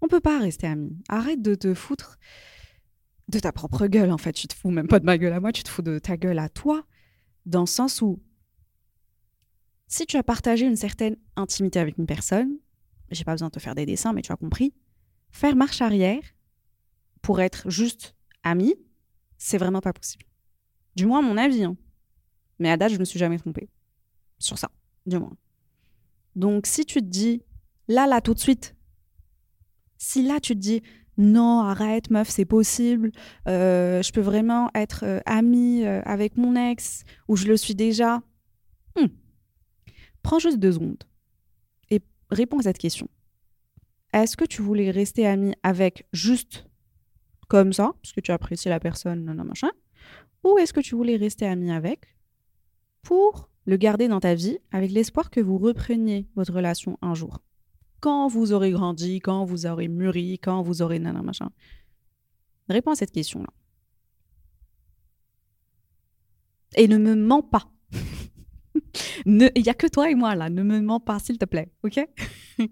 On 0.01 0.07
peut 0.07 0.19
pas 0.19 0.39
rester 0.39 0.67
amis. 0.67 0.97
Arrête 1.09 1.41
de 1.41 1.55
te 1.55 1.73
foutre 1.73 2.17
de 3.29 3.39
ta 3.39 3.51
propre 3.51 3.87
gueule, 3.87 4.11
en 4.11 4.17
fait. 4.17 4.33
Tu 4.33 4.47
te 4.47 4.55
fous 4.55 4.71
même 4.71 4.87
pas 4.87 4.99
de 4.99 5.05
ma 5.05 5.17
gueule 5.17 5.33
à 5.33 5.39
moi, 5.39 5.51
tu 5.51 5.63
te 5.63 5.69
fous 5.69 5.81
de 5.81 5.99
ta 5.99 6.17
gueule 6.17 6.39
à 6.39 6.49
toi. 6.49 6.85
Dans 7.45 7.61
le 7.61 7.67
sens 7.67 8.01
où, 8.01 8.21
si 9.87 10.05
tu 10.05 10.17
as 10.17 10.23
partagé 10.23 10.65
une 10.65 10.75
certaine 10.75 11.15
intimité 11.35 11.79
avec 11.79 11.97
une 11.97 12.05
personne, 12.05 12.57
j'ai 13.11 13.23
pas 13.23 13.33
besoin 13.33 13.47
de 13.47 13.53
te 13.53 13.59
faire 13.59 13.75
des 13.75 13.85
dessins, 13.85 14.13
mais 14.13 14.21
tu 14.21 14.31
as 14.31 14.35
compris, 14.35 14.73
faire 15.31 15.55
marche 15.55 15.81
arrière 15.81 16.21
pour 17.21 17.41
être 17.41 17.69
juste 17.69 18.15
ami, 18.43 18.75
c'est 19.37 19.57
vraiment 19.57 19.81
pas 19.81 19.93
possible. 19.93 20.23
Du 20.95 21.05
moins, 21.05 21.21
mon 21.21 21.37
avis. 21.37 21.63
hein. 21.63 21.77
Mais 22.59 22.71
à 22.71 22.77
date, 22.77 22.91
je 22.91 22.97
me 22.97 23.05
suis 23.05 23.19
jamais 23.19 23.37
trompée. 23.37 23.69
Sur 24.39 24.57
ça, 24.57 24.69
du 25.05 25.17
moins. 25.17 25.35
Donc, 26.35 26.67
si 26.67 26.85
tu 26.85 26.99
te 26.99 27.05
dis, 27.05 27.43
là, 27.87 28.07
là, 28.07 28.21
tout 28.21 28.33
de 28.33 28.39
suite, 28.39 28.75
si 29.97 30.23
là, 30.23 30.39
tu 30.39 30.53
te 30.53 30.59
dis, 30.59 30.81
non, 31.17 31.61
arrête, 31.61 32.11
meuf, 32.11 32.29
c'est 32.29 32.45
possible, 32.45 33.11
euh, 33.47 34.01
je 34.03 34.11
peux 34.11 34.21
vraiment 34.21 34.69
être 34.75 35.03
euh, 35.03 35.19
amie 35.25 35.83
euh, 35.83 36.01
avec 36.03 36.37
mon 36.37 36.55
ex, 36.55 37.03
ou 37.27 37.35
je 37.35 37.47
le 37.47 37.57
suis 37.57 37.73
déjà, 37.73 38.21
hmm. 38.95 39.07
prends 40.21 40.39
juste 40.39 40.59
deux 40.59 40.73
secondes 40.73 41.03
réponds 42.29 42.59
à 42.59 42.63
cette 42.63 42.77
question. 42.77 43.07
Est-ce 44.13 44.37
que 44.37 44.45
tu 44.45 44.61
voulais 44.61 44.91
rester 44.91 45.27
amie 45.27 45.53
avec 45.63 46.07
juste 46.13 46.67
comme 47.47 47.73
ça, 47.73 47.93
parce 48.01 48.13
que 48.13 48.21
tu 48.21 48.31
apprécies 48.31 48.69
la 48.69 48.79
personne, 48.79 49.23
non, 49.23 49.33
non, 49.33 49.43
machin, 49.43 49.71
ou 50.43 50.57
est-ce 50.57 50.73
que 50.73 50.79
tu 50.79 50.95
voulais 50.95 51.15
rester 51.15 51.45
amie 51.45 51.71
avec 51.71 52.15
pour 53.01 53.49
le 53.65 53.77
garder 53.77 54.07
dans 54.07 54.19
ta 54.19 54.33
vie 54.33 54.59
avec 54.71 54.91
l'espoir 54.91 55.29
que 55.29 55.39
vous 55.39 55.57
repreniez 55.57 56.27
votre 56.35 56.53
relation 56.53 56.97
un 57.01 57.13
jour? 57.13 57.41
Quand 57.99 58.27
vous 58.27 58.53
aurez 58.53 58.71
grandi, 58.71 59.19
quand 59.19 59.45
vous 59.45 59.65
aurez 59.65 59.87
mûri, 59.87 60.39
quand 60.39 60.61
vous 60.61 60.81
aurez 60.81 60.99
nana 60.99 61.21
machin. 61.21 61.49
Réponds 62.69 62.91
à 62.91 62.95
cette 62.95 63.11
question-là. 63.11 63.49
Et 66.75 66.87
ne 66.87 66.97
me 66.97 67.15
mens 67.15 67.41
pas. 67.41 67.71
Il 69.27 69.51
n'y 69.61 69.69
a 69.69 69.73
que 69.73 69.87
toi 69.87 70.09
et 70.09 70.15
moi 70.15 70.35
là. 70.35 70.49
Ne 70.49 70.63
me 70.63 70.79
mens 70.79 71.01
pas, 71.01 71.19
s'il 71.19 71.37
te 71.37 71.45
plaît. 71.45 71.69
OK? 71.83 71.99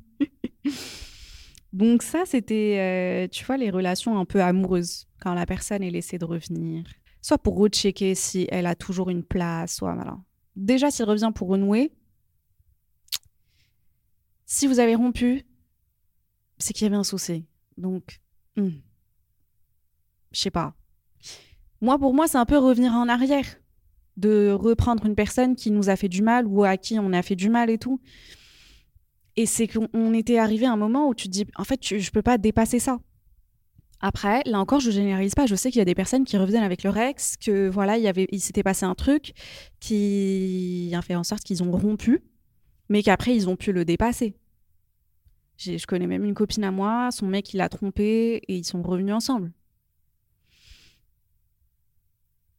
Donc 1.73 2.01
ça, 2.01 2.23
c'était, 2.25 2.77
euh, 2.79 3.27
tu 3.27 3.43
vois, 3.43 3.57
les 3.57 3.69
relations 3.69 4.17
un 4.17 4.23
peu 4.23 4.41
amoureuses. 4.41 5.07
Quand 5.19 5.33
la 5.33 5.45
personne 5.45 5.83
est 5.83 5.91
laissée 5.91 6.17
de 6.17 6.23
revenir. 6.23 6.85
Soit 7.21 7.37
pour 7.37 7.57
rechecker 7.57 8.15
si 8.15 8.47
elle 8.49 8.67
a 8.67 8.75
toujours 8.75 9.09
une 9.09 9.23
place, 9.23 9.75
soit 9.75 9.93
voilà. 9.93 10.17
Déjà, 10.55 10.91
s'il 10.91 11.05
revient 11.05 11.31
pour 11.35 11.49
renouer, 11.49 11.91
si 14.45 14.67
vous 14.67 14.79
avez 14.79 14.95
rompu, 14.95 15.43
c'est 16.57 16.71
qu'il 16.71 16.85
y 16.85 16.87
avait 16.87 16.95
un 16.95 17.03
souci. 17.03 17.45
Donc, 17.77 18.21
hmm, 18.55 18.69
je 20.31 20.39
sais 20.39 20.51
pas. 20.51 20.75
Moi, 21.81 21.99
pour 21.99 22.13
moi, 22.13 22.27
c'est 22.27 22.37
un 22.37 22.45
peu 22.45 22.57
revenir 22.57 22.93
en 22.93 23.09
arrière, 23.09 23.45
de 24.17 24.51
reprendre 24.51 25.05
une 25.05 25.15
personne 25.15 25.55
qui 25.55 25.71
nous 25.71 25.89
a 25.89 25.95
fait 25.95 26.09
du 26.09 26.21
mal 26.21 26.47
ou 26.47 26.63
à 26.63 26.77
qui 26.77 26.97
on 26.99 27.11
a 27.13 27.21
fait 27.21 27.35
du 27.35 27.49
mal 27.49 27.69
et 27.69 27.77
tout. 27.77 27.99
Et 29.35 29.45
c'est 29.45 29.67
qu'on 29.67 29.89
on 29.93 30.13
était 30.13 30.37
arrivé 30.37 30.65
à 30.65 30.71
un 30.71 30.77
moment 30.77 31.09
où 31.09 31.13
tu 31.13 31.27
te 31.27 31.31
dis, 31.33 31.45
en 31.57 31.65
fait, 31.65 31.77
tu- 31.77 31.99
je 31.99 32.11
peux 32.11 32.21
pas 32.21 32.37
dépasser 32.37 32.79
ça. 32.79 32.99
Après, 33.99 34.41
là 34.45 34.59
encore, 34.59 34.79
je 34.79 34.91
généralise 34.91 35.35
pas. 35.35 35.45
Je 35.45 35.55
sais 35.55 35.71
qu'il 35.71 35.79
y 35.79 35.81
a 35.81 35.85
des 35.85 35.95
personnes 35.95 36.25
qui 36.25 36.37
reviennent 36.37 36.63
avec 36.63 36.83
leur 36.83 36.95
ex, 36.97 37.35
que 37.37 37.67
voilà, 37.69 37.97
il 37.97 38.03
y 38.03 38.07
avait, 38.07 38.27
il 38.31 38.39
s'était 38.39 38.63
passé 38.63 38.85
un 38.85 38.95
truc 38.95 39.33
qui 39.79 40.91
a 40.93 41.01
fait 41.01 41.15
en 41.15 41.23
sorte 41.23 41.43
qu'ils 41.43 41.63
ont 41.63 41.71
rompu, 41.71 42.23
mais 42.87 43.03
qu'après 43.03 43.35
ils 43.35 43.49
ont 43.49 43.55
pu 43.55 43.71
le 43.71 43.83
dépasser. 43.83 44.35
Je 45.57 45.85
connais 45.85 46.07
même 46.07 46.23
une 46.25 46.33
copine 46.33 46.65
à 46.65 46.71
moi, 46.71 47.09
son 47.11 47.27
mec 47.27 47.53
il 47.53 47.57
l'a 47.57 47.69
trompée 47.69 48.41
et 48.47 48.55
ils 48.57 48.65
sont 48.65 48.81
revenus 48.81 49.13
ensemble. 49.15 49.51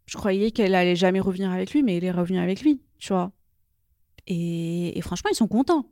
Je 0.06 0.16
croyais 0.16 0.52
qu'elle 0.52 0.74
allait 0.74 0.96
jamais 0.96 1.20
revenir 1.20 1.50
avec 1.50 1.72
lui, 1.72 1.82
mais 1.82 1.96
elle 1.96 2.04
est 2.04 2.10
revenue 2.12 2.38
avec 2.38 2.62
lui, 2.62 2.80
tu 2.98 3.12
vois. 3.12 3.32
Et, 4.26 4.98
franchement, 5.02 5.30
ils 5.30 5.36
sont 5.36 5.48
contents. 5.48 5.90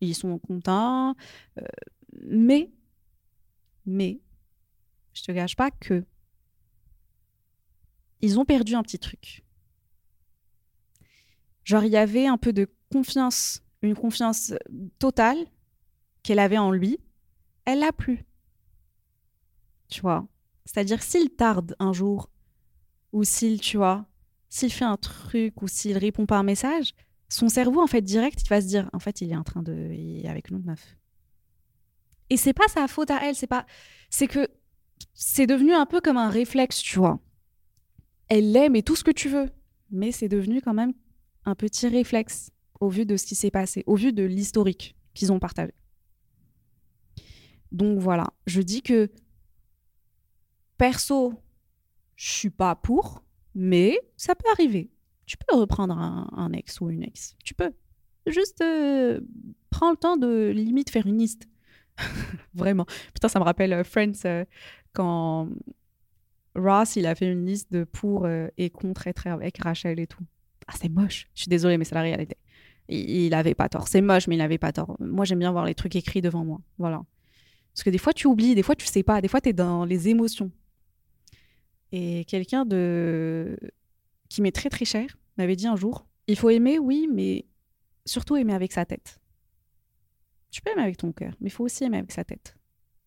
Ils 0.00 0.14
sont 0.14 0.38
contents, 0.38 1.14
euh, 1.58 1.66
mais, 2.22 2.70
mais, 3.86 4.20
je 5.14 5.22
te 5.22 5.32
gâche 5.32 5.56
pas 5.56 5.70
que 5.70 6.04
ils 8.20 8.38
ont 8.38 8.44
perdu 8.44 8.74
un 8.74 8.82
petit 8.82 8.98
truc. 8.98 9.44
Genre, 11.64 11.84
il 11.84 11.92
y 11.92 11.96
avait 11.96 12.26
un 12.26 12.38
peu 12.38 12.52
de 12.52 12.68
confiance, 12.92 13.62
une 13.82 13.94
confiance 13.94 14.52
totale 14.98 15.38
qu'elle 16.22 16.38
avait 16.38 16.58
en 16.58 16.70
lui. 16.70 16.98
Elle 17.64 17.80
l'a 17.80 17.92
plus. 17.92 18.24
Tu 19.88 20.00
vois 20.00 20.26
C'est-à-dire, 20.64 21.02
s'il 21.02 21.30
tarde 21.30 21.74
un 21.78 21.92
jour, 21.92 22.30
ou 23.16 23.24
s'il, 23.24 23.62
tu 23.62 23.78
vois, 23.78 24.04
s'il 24.50 24.70
fait 24.70 24.84
un 24.84 24.98
truc, 24.98 25.62
ou 25.62 25.68
s'il 25.68 25.96
répond 25.96 26.26
pas 26.26 26.36
à 26.36 26.40
un 26.40 26.42
message, 26.42 26.92
son 27.30 27.48
cerveau, 27.48 27.80
en 27.80 27.86
fait, 27.86 28.02
direct, 28.02 28.42
il 28.42 28.48
va 28.48 28.60
se 28.60 28.66
dire, 28.66 28.90
en 28.92 28.98
fait, 28.98 29.22
il 29.22 29.32
est 29.32 29.36
en 29.36 29.42
train 29.42 29.62
de. 29.62 29.72
Il 29.90 30.26
est 30.26 30.28
avec 30.28 30.50
une 30.50 30.56
autre 30.56 30.66
meuf. 30.66 30.98
Et 32.28 32.36
c'est 32.36 32.52
pas 32.52 32.68
sa 32.68 32.86
faute 32.88 33.10
à 33.10 33.26
elle, 33.26 33.34
c'est 33.34 33.46
pas. 33.46 33.64
C'est 34.10 34.26
que 34.26 34.46
c'est 35.14 35.46
devenu 35.46 35.72
un 35.72 35.86
peu 35.86 36.02
comme 36.02 36.18
un 36.18 36.28
réflexe, 36.28 36.82
tu 36.82 36.98
vois. 36.98 37.18
Elle 38.28 38.52
l'aime 38.52 38.76
et 38.76 38.82
tout 38.82 38.96
ce 38.96 39.04
que 39.04 39.10
tu 39.10 39.30
veux. 39.30 39.48
Mais 39.90 40.12
c'est 40.12 40.28
devenu 40.28 40.60
quand 40.60 40.74
même 40.74 40.92
un 41.46 41.54
petit 41.54 41.88
réflexe 41.88 42.50
au 42.80 42.90
vu 42.90 43.06
de 43.06 43.16
ce 43.16 43.24
qui 43.24 43.34
s'est 43.34 43.50
passé, 43.50 43.82
au 43.86 43.96
vu 43.96 44.12
de 44.12 44.24
l'historique 44.24 44.94
qu'ils 45.14 45.32
ont 45.32 45.38
partagé. 45.38 45.72
Donc 47.72 47.98
voilà, 47.98 48.26
je 48.46 48.60
dis 48.60 48.82
que 48.82 49.10
perso, 50.76 51.32
je 52.16 52.30
suis 52.30 52.50
pas 52.50 52.74
pour, 52.74 53.22
mais 53.54 53.98
ça 54.16 54.34
peut 54.34 54.48
arriver. 54.52 54.90
Tu 55.26 55.36
peux 55.36 55.56
reprendre 55.56 55.96
un, 55.96 56.52
ex 56.52 56.80
ou 56.80 56.90
une 56.90 57.02
ex. 57.02 57.36
Tu 57.44 57.54
peux. 57.54 57.72
Juste 58.26 58.60
euh, 58.60 59.20
prends 59.70 59.90
le 59.90 59.96
temps 59.96 60.16
de 60.16 60.50
limite 60.54 60.90
faire 60.90 61.06
une 61.06 61.18
liste. 61.18 61.48
Vraiment. 62.54 62.86
Putain, 63.12 63.28
ça 63.28 63.38
me 63.38 63.44
rappelle 63.44 63.72
euh, 63.72 63.84
Friends 63.84 64.24
euh, 64.24 64.44
quand 64.92 65.48
Ross, 66.54 66.96
il 66.96 67.06
a 67.06 67.14
fait 67.14 67.30
une 67.30 67.44
liste 67.44 67.72
de 67.72 67.84
pour 67.84 68.26
et 68.56 68.70
contre 68.70 69.06
être 69.08 69.26
avec 69.26 69.58
Rachel 69.58 70.00
et 70.00 70.06
tout. 70.06 70.24
Ah, 70.66 70.74
c'est 70.80 70.88
moche. 70.88 71.28
Je 71.34 71.42
suis 71.42 71.48
désolée, 71.48 71.76
mais 71.76 71.84
c'est 71.84 71.94
la 71.94 72.02
réalité. 72.02 72.36
Il, 72.88 73.10
il 73.10 73.34
avait 73.34 73.54
pas 73.54 73.68
tort. 73.68 73.88
C'est 73.88 74.00
moche, 74.00 74.26
mais 74.26 74.36
il 74.36 74.40
avait 74.40 74.58
pas 74.58 74.72
tort. 74.72 74.96
Moi, 74.98 75.26
j'aime 75.26 75.40
bien 75.40 75.52
voir 75.52 75.66
les 75.66 75.74
trucs 75.74 75.96
écrits 75.96 76.22
devant 76.22 76.44
moi. 76.44 76.60
Voilà. 76.78 77.02
Parce 77.74 77.84
que 77.84 77.90
des 77.90 77.98
fois, 77.98 78.14
tu 78.14 78.26
oublies, 78.26 78.54
des 78.54 78.62
fois, 78.62 78.74
tu 78.74 78.86
sais 78.86 79.02
pas. 79.02 79.20
Des 79.20 79.28
fois, 79.28 79.42
tu 79.42 79.50
es 79.50 79.52
dans 79.52 79.84
les 79.84 80.08
émotions. 80.08 80.50
Et 81.92 82.24
quelqu'un 82.26 82.64
qui 84.28 84.42
m'est 84.42 84.52
très 84.54 84.70
très 84.70 84.84
cher 84.84 85.16
m'avait 85.36 85.56
dit 85.56 85.66
un 85.66 85.76
jour 85.76 86.06
il 86.26 86.36
faut 86.36 86.50
aimer, 86.50 86.78
oui, 86.78 87.08
mais 87.12 87.46
surtout 88.04 88.36
aimer 88.36 88.54
avec 88.54 88.72
sa 88.72 88.84
tête. 88.84 89.20
Tu 90.50 90.60
peux 90.60 90.70
aimer 90.70 90.82
avec 90.82 90.96
ton 90.96 91.12
cœur, 91.12 91.34
mais 91.40 91.48
il 91.48 91.52
faut 91.52 91.64
aussi 91.64 91.84
aimer 91.84 91.98
avec 91.98 92.12
sa 92.12 92.24
tête. 92.24 92.56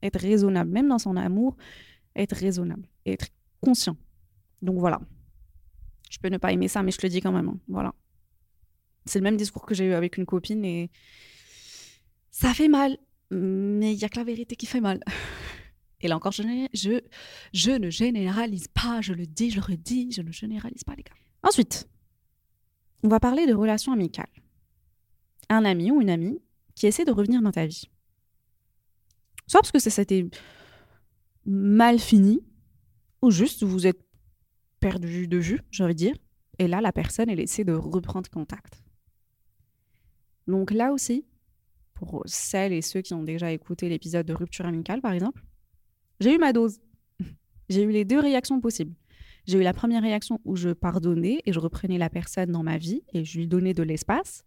Être 0.01 0.19
raisonnable, 0.19 0.71
même 0.71 0.87
dans 0.87 0.99
son 0.99 1.17
amour, 1.17 1.57
être 2.15 2.35
raisonnable, 2.35 2.87
être 3.05 3.27
conscient. 3.61 3.97
Donc 4.61 4.79
voilà. 4.79 4.99
Je 6.09 6.17
peux 6.19 6.29
ne 6.29 6.37
pas 6.37 6.51
aimer 6.51 6.67
ça, 6.67 6.81
mais 6.81 6.91
je 6.91 6.99
le 7.03 7.09
dis 7.09 7.21
quand 7.21 7.31
même. 7.31 7.49
hein. 7.49 7.59
Voilà. 7.67 7.93
C'est 9.05 9.19
le 9.19 9.23
même 9.23 9.37
discours 9.37 9.65
que 9.65 9.75
j'ai 9.75 9.85
eu 9.85 9.93
avec 9.93 10.17
une 10.17 10.25
copine 10.25 10.63
et 10.63 10.89
ça 12.31 12.53
fait 12.53 12.67
mal, 12.67 12.97
mais 13.31 13.93
il 13.93 13.99
y 13.99 14.05
a 14.05 14.09
que 14.09 14.17
la 14.17 14.23
vérité 14.23 14.55
qui 14.55 14.65
fait 14.65 14.81
mal. 14.81 15.01
Et 16.01 16.07
là 16.07 16.15
encore, 16.15 16.31
je, 16.31 16.43
ne- 16.43 17.89
généralise 17.89 18.67
pas, 18.69 19.01
je 19.01 19.13
le 19.13 19.25
dis, 19.25 19.51
je 19.51 19.57
le 19.57 19.61
redis, 19.61 20.11
je 20.11 20.21
ne 20.21 20.31
généralise 20.31 20.83
pas, 20.83 20.95
les 20.95 21.03
gars. 21.03 21.13
Ensuite, 21.43 21.89
on 23.03 23.07
va 23.09 23.19
parler 23.19 23.45
de 23.47 23.53
relations 23.53 23.91
amicales. 23.91 24.29
Un 25.49 25.65
ami 25.65 25.91
ou 25.91 26.01
une 26.01 26.09
amie 26.09 26.41
qui 26.75 26.87
essaie 26.87 27.05
de 27.05 27.11
revenir 27.11 27.41
dans 27.41 27.51
ta 27.51 27.65
vie. 27.65 27.89
Soit 29.47 29.61
parce 29.61 29.71
que 29.71 29.79
ça 29.79 29.89
s'était 29.89 30.25
mal 31.45 31.99
fini, 31.99 32.41
ou 33.21 33.31
juste 33.31 33.63
vous 33.63 33.87
êtes 33.87 33.99
perdu 34.79 35.27
de 35.27 35.37
vue, 35.37 35.59
j'ai 35.71 35.83
envie 35.83 35.95
dire. 35.95 36.15
Et 36.59 36.67
là, 36.67 36.81
la 36.81 36.91
personne, 36.91 37.29
elle 37.29 37.39
essaie 37.39 37.63
de 37.63 37.73
reprendre 37.73 38.29
contact. 38.29 38.83
Donc 40.47 40.71
là 40.71 40.91
aussi, 40.91 41.25
pour 41.93 42.23
celles 42.25 42.73
et 42.73 42.81
ceux 42.81 43.01
qui 43.01 43.13
ont 43.13 43.23
déjà 43.23 43.51
écouté 43.51 43.89
l'épisode 43.89 44.25
de 44.25 44.33
rupture 44.33 44.65
amicale, 44.65 45.01
par 45.01 45.11
exemple, 45.11 45.43
j'ai 46.19 46.35
eu 46.35 46.37
ma 46.37 46.53
dose. 46.53 46.79
J'ai 47.69 47.83
eu 47.83 47.91
les 47.91 48.03
deux 48.03 48.19
réactions 48.19 48.59
possibles. 48.59 48.95
J'ai 49.45 49.57
eu 49.57 49.63
la 49.63 49.73
première 49.73 50.01
réaction 50.01 50.39
où 50.43 50.55
je 50.55 50.69
pardonnais 50.69 51.41
et 51.45 51.53
je 51.53 51.59
reprenais 51.59 51.97
la 51.97 52.09
personne 52.09 52.51
dans 52.51 52.63
ma 52.63 52.77
vie 52.77 53.03
et 53.13 53.25
je 53.25 53.37
lui 53.37 53.47
donnais 53.47 53.73
de 53.73 53.83
l'espace. 53.83 54.43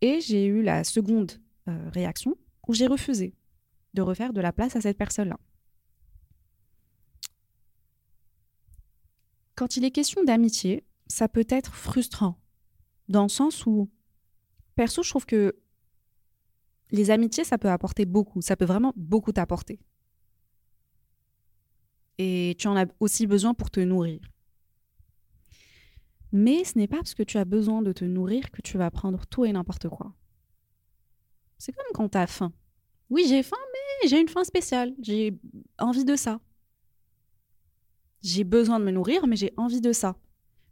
Et 0.00 0.20
j'ai 0.20 0.46
eu 0.46 0.62
la 0.62 0.84
seconde 0.84 1.32
euh, 1.68 1.88
réaction 1.90 2.36
où 2.68 2.74
j'ai 2.74 2.86
refusé 2.86 3.34
de 3.94 4.02
refaire 4.02 4.32
de 4.32 4.40
la 4.40 4.52
place 4.52 4.76
à 4.76 4.80
cette 4.80 4.98
personne-là. 4.98 5.38
Quand 9.54 9.76
il 9.76 9.84
est 9.84 9.90
question 9.90 10.24
d'amitié, 10.24 10.84
ça 11.06 11.28
peut 11.28 11.46
être 11.48 11.74
frustrant, 11.74 12.38
dans 13.08 13.22
le 13.22 13.28
sens 13.28 13.66
où, 13.66 13.90
perso, 14.74 15.02
je 15.02 15.10
trouve 15.10 15.26
que 15.26 15.54
les 16.90 17.10
amitiés, 17.10 17.44
ça 17.44 17.58
peut 17.58 17.70
apporter 17.70 18.06
beaucoup, 18.06 18.40
ça 18.40 18.56
peut 18.56 18.64
vraiment 18.64 18.92
beaucoup 18.96 19.32
t'apporter. 19.32 19.78
Et 22.24 22.54
tu 22.56 22.68
en 22.68 22.76
as 22.76 22.86
aussi 23.00 23.26
besoin 23.26 23.52
pour 23.52 23.68
te 23.68 23.80
nourrir. 23.80 24.20
Mais 26.30 26.62
ce 26.62 26.78
n'est 26.78 26.86
pas 26.86 26.98
parce 26.98 27.14
que 27.14 27.24
tu 27.24 27.36
as 27.36 27.44
besoin 27.44 27.82
de 27.82 27.92
te 27.92 28.04
nourrir 28.04 28.52
que 28.52 28.62
tu 28.62 28.78
vas 28.78 28.90
prendre 28.92 29.26
tout 29.26 29.44
et 29.44 29.52
n'importe 29.52 29.88
quoi. 29.88 30.14
C'est 31.58 31.72
comme 31.72 31.92
quand 31.94 32.08
tu 32.10 32.18
as 32.18 32.28
faim. 32.28 32.52
Oui, 33.10 33.26
j'ai 33.28 33.42
faim, 33.42 33.64
mais 33.72 34.08
j'ai 34.08 34.20
une 34.20 34.28
faim 34.28 34.44
spéciale. 34.44 34.94
J'ai 35.02 35.34
envie 35.78 36.04
de 36.04 36.14
ça. 36.14 36.40
J'ai 38.22 38.44
besoin 38.44 38.78
de 38.78 38.84
me 38.84 38.92
nourrir, 38.92 39.26
mais 39.26 39.36
j'ai 39.36 39.52
envie 39.56 39.80
de 39.80 39.92
ça. 39.92 40.16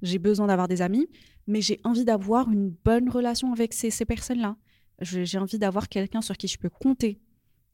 J'ai 0.02 0.21
besoin 0.21 0.47
d'avoir 0.47 0.69
des 0.69 0.83
amis, 0.83 1.09
mais 1.49 1.61
j'ai 1.61 1.80
envie 1.83 2.04
d'avoir 2.04 2.49
une 2.50 2.71
bonne 2.71 3.11
relation 3.11 3.52
avec 3.52 3.73
ces, 3.75 3.90
ces 3.90 4.04
personnes-là. 4.04 4.57
J'ai 5.00 5.38
envie 5.38 5.59
d'avoir 5.59 5.88
quelqu'un 5.88 6.23
sur 6.23 6.37
qui 6.37 6.47
je 6.47 6.59
peux 6.59 6.71
compter. 6.71 7.21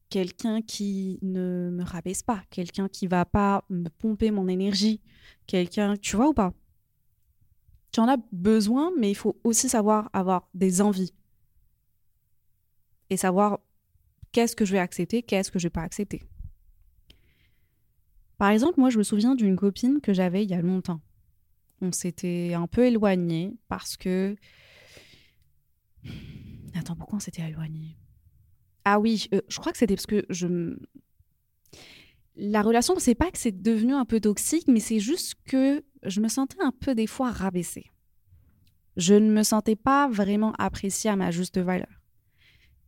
Quelqu'un 0.09 0.63
qui 0.63 1.19
ne 1.23 1.71
me 1.71 1.83
rabaisse 1.83 2.23
pas. 2.23 2.43
Quelqu'un 2.51 2.89
qui 2.89 3.07
va 3.07 3.25
pas 3.25 3.65
me 3.69 3.89
pomper 3.89 4.31
mon 4.31 4.49
énergie. 4.49 5.01
Quelqu'un, 5.47 5.97
tu 5.97 6.17
vois 6.17 6.29
ou 6.29 6.35
pas? 6.35 6.53
Tu 7.91 8.01
en 8.01 8.09
as 8.09 8.19
besoin, 8.33 8.93
mais 8.99 9.11
il 9.11 9.15
faut 9.15 9.41
aussi 9.43 9.69
savoir 9.69 10.11
avoir 10.13 10.49
des 10.55 10.81
envies. 10.81 11.13
Et 13.11 13.17
savoir 13.17 13.61
qu'est-ce 14.33 14.54
que 14.54 14.65
je 14.65 14.73
vais 14.73 14.78
accepter, 14.78 15.23
qu'est-ce 15.23 15.50
que 15.50 15.59
je 15.59 15.67
vais 15.67 15.71
pas 15.71 15.83
accepter. 15.83 16.23
Par 18.39 18.50
exemple, 18.50 18.78
moi, 18.78 18.91
je 18.91 18.99
me 18.99 19.02
souviens 19.02 19.35
d'une 19.35 19.57
copine 19.57 20.00
que 20.00 20.13
j'avais 20.13 20.45
il 20.45 20.50
y 20.50 20.54
a 20.54 20.61
longtemps. 20.61 21.00
On 21.80 21.93
s'était 21.93 22.54
un 22.54 22.67
peu 22.67 22.87
éloigné 22.87 23.54
parce 23.69 23.97
que. 23.97 24.37
Attends, 26.75 26.97
pourquoi 26.97 27.17
on 27.17 27.21
s'était 27.21 27.49
éloigné 27.49 27.97
Ah 28.89 29.01
oui, 29.01 29.27
euh, 29.35 29.41
je 29.49 29.59
crois 29.59 29.73
que 29.73 29.79
c'était 29.79 29.97
parce 29.97 30.07
que 30.07 30.25
je. 30.31 30.77
La 32.37 32.63
relation, 32.63 32.95
c'est 33.01 33.17
pas 33.17 33.33
que 33.33 33.39
c'est 33.39 33.61
devenu 33.61 33.93
un 33.93 34.05
peu 34.05 34.21
toxique, 34.21 34.69
mais 34.69 34.79
c'est 34.79 35.01
juste 35.01 35.35
que 35.45 35.83
je 36.05 36.21
me 36.21 36.29
sentais 36.29 36.61
un 36.61 36.71
peu 36.71 36.95
des 36.95 37.09
fois 37.09 37.33
rabaissée. 37.33 37.91
Je 38.97 39.15
ne 39.15 39.29
me 39.33 39.43
sentais 39.43 39.75
pas 39.75 40.09
vraiment 40.09 40.53
appréciée 40.53 41.11
à 41.11 41.17
ma 41.17 41.33
juste 41.33 41.59
valeur. 41.59 42.01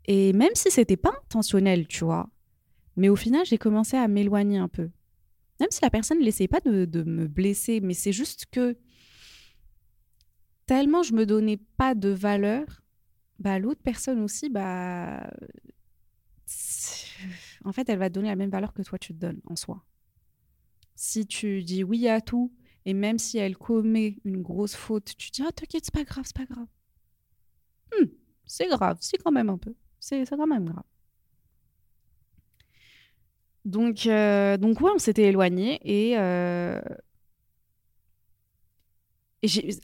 Et 0.04 0.32
même 0.34 0.54
si 0.54 0.70
c'était 0.70 0.96
pas 0.96 1.12
intentionnel, 1.24 1.88
tu 1.88 2.04
vois, 2.04 2.30
mais 2.94 3.08
au 3.08 3.16
final, 3.16 3.44
j'ai 3.44 3.58
commencé 3.58 3.96
à 3.96 4.06
m'éloigner 4.06 4.58
un 4.58 4.68
peu. 4.68 4.90
Même 5.58 5.70
si 5.72 5.80
la 5.82 5.90
personne 5.90 6.20
n'essayait 6.20 6.46
pas 6.46 6.60
de, 6.60 6.84
de 6.84 7.02
me 7.02 7.26
blesser, 7.26 7.80
mais 7.80 7.94
c'est 7.94 8.12
juste 8.12 8.46
que 8.52 8.78
tellement 10.66 11.02
je 11.02 11.14
me 11.14 11.26
donnais 11.26 11.58
pas 11.76 11.96
de 11.96 12.10
valeur, 12.10 12.66
bah 13.40 13.58
l'autre 13.58 13.80
personne 13.82 14.20
aussi, 14.20 14.48
bah 14.48 15.28
en 17.64 17.72
fait, 17.72 17.88
elle 17.88 17.98
va 17.98 18.08
te 18.08 18.14
donner 18.14 18.28
la 18.28 18.36
même 18.36 18.50
valeur 18.50 18.72
que 18.72 18.82
toi 18.82 18.98
tu 18.98 19.14
te 19.14 19.18
donnes 19.18 19.40
en 19.46 19.56
soi. 19.56 19.84
Si 20.94 21.26
tu 21.26 21.62
dis 21.62 21.84
oui 21.84 22.08
à 22.08 22.20
tout, 22.20 22.52
et 22.84 22.94
même 22.94 23.18
si 23.18 23.38
elle 23.38 23.56
commet 23.56 24.18
une 24.24 24.42
grosse 24.42 24.74
faute, 24.74 25.14
tu 25.16 25.30
dis 25.30 25.42
ah 25.46 25.52
t'inquiète, 25.52 25.84
c'est 25.84 25.94
pas 25.94 26.04
grave, 26.04 26.24
c'est 26.26 26.36
pas 26.36 26.46
grave. 26.46 26.66
Hmm, 27.92 28.06
c'est 28.46 28.68
grave, 28.68 28.98
c'est 29.00 29.18
quand 29.18 29.32
même 29.32 29.50
un 29.50 29.58
peu. 29.58 29.74
C'est 30.00 30.24
quand 30.28 30.46
même 30.46 30.64
grave. 30.64 30.84
Donc, 33.64 34.06
euh, 34.06 34.56
donc 34.56 34.80
ouais, 34.80 34.90
on 34.94 34.98
s'était 34.98 35.24
éloignés 35.24 35.78
et, 35.84 36.16
euh, 36.18 36.80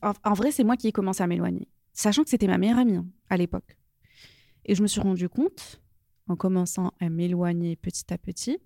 en 0.02 0.32
vrai, 0.32 0.50
c'est 0.50 0.64
moi 0.64 0.76
qui 0.76 0.88
ai 0.88 0.92
commencé 0.92 1.22
à 1.22 1.26
m'éloigner, 1.26 1.68
sachant 1.92 2.24
que 2.24 2.30
c'était 2.30 2.46
ma 2.46 2.58
meilleure 2.58 2.78
amie 2.78 2.96
hein, 2.96 3.06
à 3.28 3.36
l'époque. 3.36 3.76
Et 4.64 4.74
je 4.74 4.82
me 4.82 4.86
suis 4.86 5.00
rendu 5.00 5.28
compte, 5.28 5.82
en 6.28 6.36
commençant 6.36 6.92
à 7.00 7.08
m'éloigner 7.08 7.76
petit 7.76 8.12
à 8.12 8.18
petit, 8.18 8.58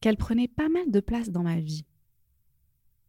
qu'elle 0.00 0.16
prenait 0.16 0.48
pas 0.48 0.68
mal 0.68 0.90
de 0.90 1.00
place 1.00 1.30
dans 1.30 1.42
ma 1.42 1.60
vie. 1.60 1.84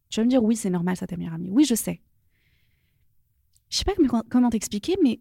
Tu 0.09 0.19
vas 0.19 0.25
me 0.25 0.29
dire, 0.29 0.43
oui, 0.43 0.55
c'est 0.55 0.69
normal, 0.69 0.95
ça 0.95 1.07
ta 1.07 1.17
meilleure 1.17 1.33
amie. 1.33 1.49
Oui, 1.49 1.65
je 1.65 1.73
sais. 1.75 2.01
Je 3.69 3.77
sais 3.77 3.83
pas 3.85 3.93
comment- 4.29 4.49
t'expliquer, 4.51 4.95
mais 5.01 5.19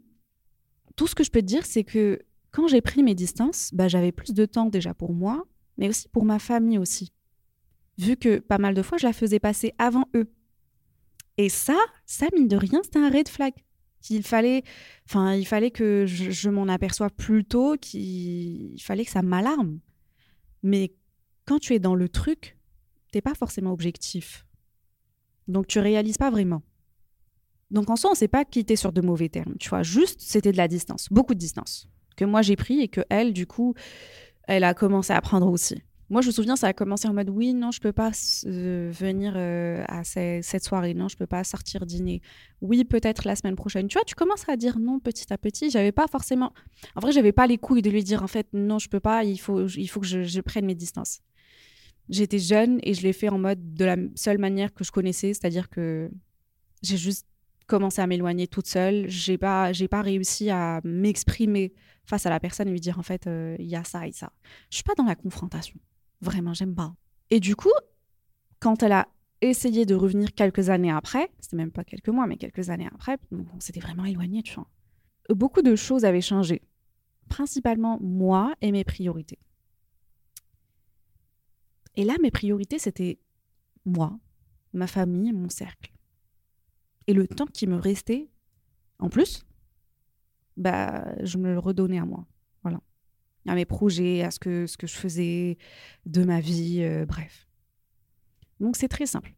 tout 0.96 1.06
ce 1.06 1.14
que 1.14 1.24
je 1.24 1.30
peux 1.30 1.40
te 1.40 1.46
dire, 1.46 1.64
c'est 1.64 1.84
que 1.84 2.20
quand 2.50 2.68
j'ai 2.68 2.82
pris 2.82 3.02
mes 3.02 3.14
distances, 3.14 3.70
bah, 3.72 3.88
j'avais 3.88 4.12
plus 4.12 4.34
de 4.34 4.44
temps 4.44 4.66
déjà 4.66 4.92
pour 4.92 5.14
moi, 5.14 5.46
mais 5.78 5.88
aussi 5.88 6.06
pour 6.08 6.26
ma 6.26 6.38
famille 6.38 6.76
aussi. 6.78 7.12
Vu 7.96 8.16
que 8.16 8.38
pas 8.38 8.58
mal 8.58 8.74
de 8.74 8.82
fois, 8.82 8.98
je 8.98 9.06
la 9.06 9.14
faisais 9.14 9.40
passer 9.40 9.72
avant 9.78 10.04
eux. 10.14 10.30
Et 11.38 11.48
ça, 11.48 11.78
ça, 12.04 12.26
mine 12.34 12.48
de 12.48 12.56
rien, 12.56 12.82
c'était 12.82 12.98
un 12.98 13.08
red 13.08 13.28
flag. 13.28 13.54
Il 14.10 14.22
fallait, 14.22 14.62
enfin, 15.08 15.34
il 15.34 15.46
fallait 15.46 15.70
que 15.70 16.06
je, 16.06 16.50
m'en 16.50 16.68
aperçoive 16.68 17.10
plus 17.10 17.44
tôt, 17.44 17.76
qu'il 17.80 18.74
il 18.74 18.82
fallait 18.82 19.04
que 19.04 19.10
ça 19.10 19.22
m'alarme. 19.22 19.78
Mais 20.62 20.94
quand 21.44 21.58
tu 21.58 21.74
es 21.74 21.78
dans 21.78 21.94
le 21.94 22.08
truc, 22.08 22.56
t'es 23.12 23.20
pas 23.20 23.34
forcément 23.34 23.72
objectif. 23.72 24.46
Donc 25.48 25.66
tu 25.66 25.78
réalises 25.78 26.18
pas 26.18 26.30
vraiment. 26.30 26.62
Donc 27.70 27.88
en 27.90 27.96
soi, 27.96 28.10
on 28.12 28.14
s'est 28.14 28.28
pas 28.28 28.44
quitté 28.44 28.76
sur 28.76 28.92
de 28.92 29.00
mauvais 29.00 29.28
termes, 29.28 29.56
tu 29.58 29.68
vois. 29.70 29.82
Juste, 29.82 30.20
c'était 30.20 30.52
de 30.52 30.56
la 30.56 30.68
distance, 30.68 31.08
beaucoup 31.10 31.34
de 31.34 31.38
distance, 31.38 31.88
que 32.16 32.24
moi 32.24 32.42
j'ai 32.42 32.56
pris 32.56 32.80
et 32.80 32.88
que 32.88 33.00
elle, 33.08 33.32
du 33.32 33.46
coup, 33.46 33.74
elle 34.44 34.64
a 34.64 34.74
commencé 34.74 35.12
à 35.12 35.20
prendre 35.20 35.48
aussi. 35.48 35.82
Moi, 36.12 36.20
je 36.20 36.26
me 36.26 36.32
souviens, 36.32 36.56
ça 36.56 36.66
a 36.66 36.72
commencé 36.74 37.08
en 37.08 37.14
mode 37.14 37.30
oui, 37.30 37.54
non, 37.54 37.70
je 37.70 37.80
peux 37.80 37.94
pas 37.94 38.10
euh, 38.44 38.90
venir 38.92 39.32
euh, 39.34 39.82
à 39.88 40.04
ce- 40.04 40.40
cette 40.42 40.62
soirée, 40.62 40.92
non, 40.92 41.08
je 41.08 41.16
peux 41.16 41.26
pas 41.26 41.42
sortir 41.42 41.86
dîner. 41.86 42.20
Oui, 42.60 42.84
peut-être 42.84 43.26
la 43.26 43.34
semaine 43.34 43.56
prochaine. 43.56 43.88
Tu 43.88 43.94
vois, 43.96 44.04
tu 44.04 44.14
commences 44.14 44.46
à 44.46 44.56
dire 44.58 44.78
non 44.78 45.00
petit 45.00 45.32
à 45.32 45.38
petit. 45.38 45.70
J'avais 45.70 45.90
pas 45.90 46.06
forcément. 46.08 46.52
En 46.96 47.00
vrai, 47.00 47.12
j'avais 47.12 47.32
pas 47.32 47.46
les 47.46 47.56
couilles 47.56 47.80
de 47.80 47.88
lui 47.88 48.04
dire 48.04 48.22
en 48.22 48.26
fait 48.26 48.46
non, 48.52 48.78
je 48.78 48.90
peux 48.90 49.00
pas. 49.00 49.24
Il 49.24 49.38
faut, 49.38 49.66
il 49.68 49.86
faut 49.86 50.00
que 50.00 50.06
je, 50.06 50.40
prenne 50.42 50.66
mes 50.66 50.74
distances. 50.74 51.20
J'étais 52.10 52.38
jeune 52.38 52.78
et 52.82 52.92
je 52.92 53.00
l'ai 53.00 53.14
fait 53.14 53.30
en 53.30 53.38
mode 53.38 53.72
de 53.72 53.86
la 53.86 53.96
seule 54.14 54.36
manière 54.36 54.74
que 54.74 54.84
je 54.84 54.92
connaissais, 54.92 55.32
c'est-à-dire 55.32 55.70
que 55.70 56.10
j'ai 56.82 56.98
juste 56.98 57.26
commencé 57.66 58.02
à 58.02 58.06
m'éloigner 58.06 58.48
toute 58.48 58.66
seule. 58.66 59.08
J'ai 59.08 59.38
pas, 59.38 59.72
pas 59.90 60.02
réussi 60.02 60.50
à 60.50 60.82
m'exprimer 60.84 61.72
face 62.04 62.26
à 62.26 62.28
la 62.28 62.38
personne 62.38 62.68
et 62.68 62.72
lui 62.72 62.80
dire 62.80 62.98
en 62.98 63.02
fait 63.02 63.26
euh, 63.26 63.56
il 63.58 63.66
y 63.66 63.76
a 63.76 63.84
ça 63.84 64.06
et 64.06 64.12
ça. 64.12 64.30
Je 64.68 64.76
suis 64.76 64.84
pas 64.84 64.94
dans 64.94 65.04
la 65.04 65.14
confrontation. 65.14 65.80
Vraiment, 66.22 66.54
j'aime 66.54 66.74
pas. 66.74 66.94
Et 67.30 67.40
du 67.40 67.56
coup, 67.56 67.72
quand 68.60 68.82
elle 68.82 68.92
a 68.92 69.08
essayé 69.40 69.84
de 69.84 69.94
revenir 69.94 70.32
quelques 70.34 70.70
années 70.70 70.92
après, 70.92 71.30
c'était 71.40 71.56
même 71.56 71.72
pas 71.72 71.84
quelques 71.84 72.08
mois, 72.08 72.26
mais 72.26 72.36
quelques 72.36 72.70
années 72.70 72.88
après, 72.94 73.18
on 73.32 73.60
s'était 73.60 73.80
vraiment 73.80 74.04
éloigné, 74.04 74.42
tu 74.42 74.54
vois. 74.54 74.68
Beaucoup 75.30 75.62
de 75.62 75.74
choses 75.74 76.04
avaient 76.04 76.20
changé. 76.20 76.62
Principalement 77.28 77.98
moi 78.00 78.54
et 78.60 78.70
mes 78.70 78.84
priorités. 78.84 79.40
Et 81.96 82.04
là, 82.04 82.14
mes 82.22 82.30
priorités, 82.30 82.78
c'était 82.78 83.18
moi, 83.84 84.18
ma 84.72 84.86
famille, 84.86 85.32
mon 85.32 85.48
cercle. 85.48 85.92
Et 87.08 87.12
le 87.14 87.26
temps 87.26 87.46
qui 87.46 87.66
me 87.66 87.76
restait, 87.76 88.30
en 88.98 89.08
plus, 89.08 89.44
bah, 90.56 91.12
je 91.24 91.38
me 91.38 91.52
le 91.52 91.58
redonnais 91.58 91.98
à 91.98 92.04
moi. 92.04 92.26
À 93.46 93.54
mes 93.54 93.64
projets, 93.64 94.22
à 94.22 94.30
ce 94.30 94.38
que, 94.38 94.66
ce 94.66 94.76
que 94.76 94.86
je 94.86 94.94
faisais 94.94 95.58
de 96.06 96.24
ma 96.24 96.40
vie, 96.40 96.82
euh, 96.82 97.04
bref. 97.06 97.48
Donc 98.60 98.76
c'est 98.76 98.88
très 98.88 99.06
simple. 99.06 99.34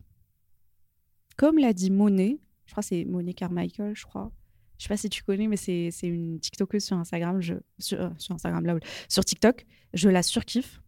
Comme 1.37 1.59
l'a 1.59 1.73
dit 1.73 1.91
Monet, 1.91 2.39
je 2.67 2.73
crois 2.73 2.83
que 2.83 2.89
c'est 2.89 3.05
Monet 3.05 3.35
Carmichael, 3.35 3.97
je 3.97 4.05
crois. 4.05 4.31
Je 4.79 4.85
sais 4.85 4.89
pas 4.89 4.97
si 4.97 5.09
tu 5.09 5.23
connais, 5.23 5.47
mais 5.47 5.57
c'est 5.57 5.91
une 6.03 6.41
TikTokeuse 6.41 6.85
sur 6.85 6.97
Instagram, 6.97 7.41
je, 7.41 7.55
sur, 7.79 8.01
euh, 8.01 8.11
Instagram, 8.29 8.65
là, 8.67 8.77
sur 9.09 9.25
TikTok. 9.25 9.65
Je 9.95 10.09
la 10.09 10.23
surkiffe. 10.23 10.81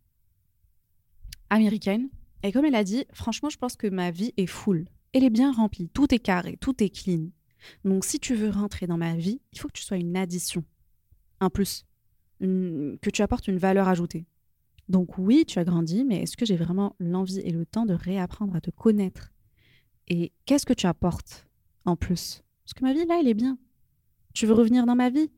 Américaine. 1.51 2.09
Et 2.43 2.53
comme 2.53 2.65
elle 2.65 2.75
a 2.75 2.85
dit, 2.85 3.07
franchement, 3.13 3.49
je 3.49 3.57
pense 3.57 3.77
que 3.77 3.87
ma 3.87 4.11
vie 4.11 4.35
est 4.37 4.47
full. 4.47 4.87
Elle 5.13 5.25
est 5.25 5.31
bien 5.31 5.53
remplie. 5.53 5.89
Tout 5.89 6.13
est 6.15 6.19
carré, 6.19 6.59
tout 6.61 6.83
est 6.83 6.91
clean. 6.91 7.29
Donc, 7.85 8.05
si 8.05 8.19
tu 8.21 8.35
veux 8.35 8.51
rentrer 8.51 8.87
dans 8.87 8.99
ma 8.99 9.17
vie, 9.17 9.41
il 9.53 9.59
faut 9.59 9.69
que 9.69 9.73
tu 9.73 9.83
sois 9.83 9.97
une 9.97 10.17
addition, 10.17 10.65
un 11.41 11.49
plus, 11.49 11.87
que 12.41 13.11
tu 13.11 13.23
apportes 13.23 13.49
une 13.49 13.59
valeur 13.59 13.89
ajoutée. 13.89 14.27
Donc, 14.89 15.19
oui, 15.19 15.45
tu 15.47 15.59
as 15.59 15.65
grandi, 15.65 16.05
mais 16.05 16.23
est-ce 16.23 16.37
que 16.37 16.47
j'ai 16.47 16.57
vraiment 16.57 16.95
l'envie 17.01 17.41
et 17.41 17.51
le 17.51 17.67
temps 17.67 17.87
de 17.87 17.95
réapprendre 17.95 18.55
à 18.55 18.61
te 18.61 18.71
connaître? 18.71 19.33
Et 20.09 20.33
qu'est-ce 20.45 20.67
que 20.67 20.73
tu 20.73 20.87
apportes 20.87 21.49
en 21.85 21.97
plus? 21.97 22.43
Parce 22.65 22.75
que 22.75 22.85
ma 22.85 22.93
vie, 22.93 23.05
là, 23.07 23.19
elle 23.21 23.29
est 23.29 23.35
bien. 23.35 23.59
Tu 24.35 24.47
veux 24.47 24.55
revenir 24.55 24.87
dans 24.87 24.95
ma 24.95 25.11
vie? 25.11 25.31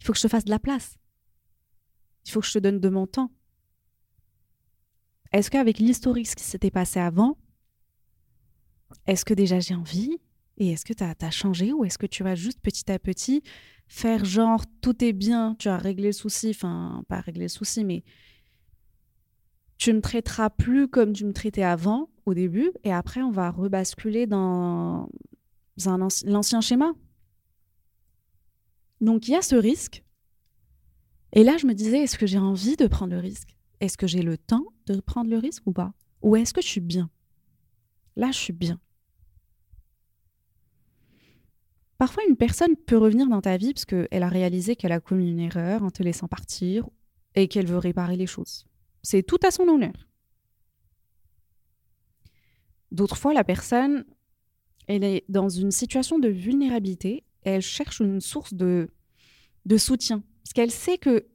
Il 0.00 0.04
faut 0.04 0.12
que 0.12 0.18
je 0.18 0.22
te 0.22 0.28
fasse 0.28 0.44
de 0.44 0.50
la 0.50 0.58
place. 0.58 0.96
Il 2.24 2.30
faut 2.30 2.40
que 2.40 2.46
je 2.46 2.52
te 2.52 2.58
donne 2.58 2.80
de 2.80 2.88
mon 2.88 3.06
temps. 3.06 3.30
Est-ce 5.32 5.50
qu'avec 5.50 5.78
l'historique, 5.78 6.28
ce 6.28 6.36
qui 6.36 6.44
s'était 6.44 6.70
passé 6.70 7.00
avant, 7.00 7.36
est-ce 9.06 9.24
que 9.24 9.34
déjà 9.34 9.60
j'ai 9.60 9.74
envie? 9.74 10.18
Et 10.58 10.72
est-ce 10.72 10.84
que 10.84 10.92
tu 10.92 11.04
as, 11.04 11.30
changé 11.30 11.72
ou 11.72 11.84
est-ce 11.84 11.98
que 11.98 12.06
tu 12.06 12.22
vas 12.22 12.34
juste 12.34 12.60
petit 12.60 12.90
à 12.90 12.98
petit 12.98 13.42
faire 13.86 14.24
genre 14.24 14.64
tout 14.82 15.02
est 15.02 15.12
bien, 15.12 15.54
tu 15.58 15.68
as 15.68 15.78
réglé 15.78 16.08
le 16.08 16.12
souci, 16.12 16.50
enfin 16.50 17.02
pas 17.08 17.20
réglé 17.20 17.44
le 17.44 17.48
souci, 17.48 17.84
mais 17.84 18.04
tu 19.78 19.92
me 19.92 20.00
traiteras 20.00 20.50
plus 20.50 20.88
comme 20.88 21.12
tu 21.12 21.24
me 21.24 21.32
traitais 21.32 21.62
avant 21.62 22.10
au 22.26 22.34
début 22.34 22.70
et 22.84 22.92
après 22.92 23.22
on 23.22 23.30
va 23.30 23.50
rebasculer 23.50 24.26
dans 24.26 25.08
l'ancien 25.86 26.60
schéma. 26.60 26.92
Donc 29.00 29.28
il 29.28 29.30
y 29.30 29.36
a 29.36 29.42
ce 29.42 29.54
risque. 29.54 30.04
Et 31.32 31.44
là 31.44 31.56
je 31.56 31.66
me 31.66 31.72
disais, 31.72 32.02
est-ce 32.02 32.18
que 32.18 32.26
j'ai 32.26 32.38
envie 32.38 32.76
de 32.76 32.88
prendre 32.88 33.14
le 33.14 33.20
risque? 33.20 33.56
Est-ce 33.80 33.96
que 33.96 34.08
j'ai 34.08 34.22
le 34.22 34.36
temps 34.36 34.66
de 34.86 35.00
prendre 35.00 35.30
le 35.30 35.38
risque 35.38 35.66
ou 35.66 35.72
pas? 35.72 35.94
Ou 36.20 36.36
est-ce 36.36 36.52
que 36.52 36.60
je 36.60 36.66
suis 36.66 36.80
bien? 36.80 37.10
Là, 38.16 38.32
je 38.32 38.38
suis 38.38 38.52
bien. 38.52 38.80
Parfois, 41.98 42.22
une 42.28 42.36
personne 42.36 42.76
peut 42.76 42.96
revenir 42.96 43.28
dans 43.28 43.40
ta 43.40 43.56
vie 43.56 43.74
parce 43.74 43.84
qu'elle 43.84 44.22
a 44.22 44.28
réalisé 44.28 44.76
qu'elle 44.76 44.92
a 44.92 45.00
commis 45.00 45.30
une 45.30 45.40
erreur 45.40 45.82
en 45.82 45.90
te 45.90 46.02
laissant 46.02 46.28
partir 46.28 46.88
et 47.34 47.48
qu'elle 47.48 47.66
veut 47.66 47.78
réparer 47.78 48.16
les 48.16 48.26
choses. 48.26 48.64
C'est 49.02 49.24
tout 49.24 49.38
à 49.44 49.50
son 49.50 49.66
honneur. 49.68 50.08
D'autres 52.92 53.16
fois, 53.16 53.34
la 53.34 53.44
personne, 53.44 54.04
elle 54.86 55.02
est 55.02 55.24
dans 55.28 55.48
une 55.48 55.72
situation 55.72 56.20
de 56.20 56.28
vulnérabilité 56.28 57.24
et 57.44 57.50
elle 57.50 57.62
cherche 57.62 58.00
une 58.00 58.20
source 58.20 58.54
de, 58.54 58.88
de 59.66 59.76
soutien. 59.76 60.22
Parce 60.44 60.52
qu'elle 60.52 60.70
sait 60.70 60.98
que 60.98 61.26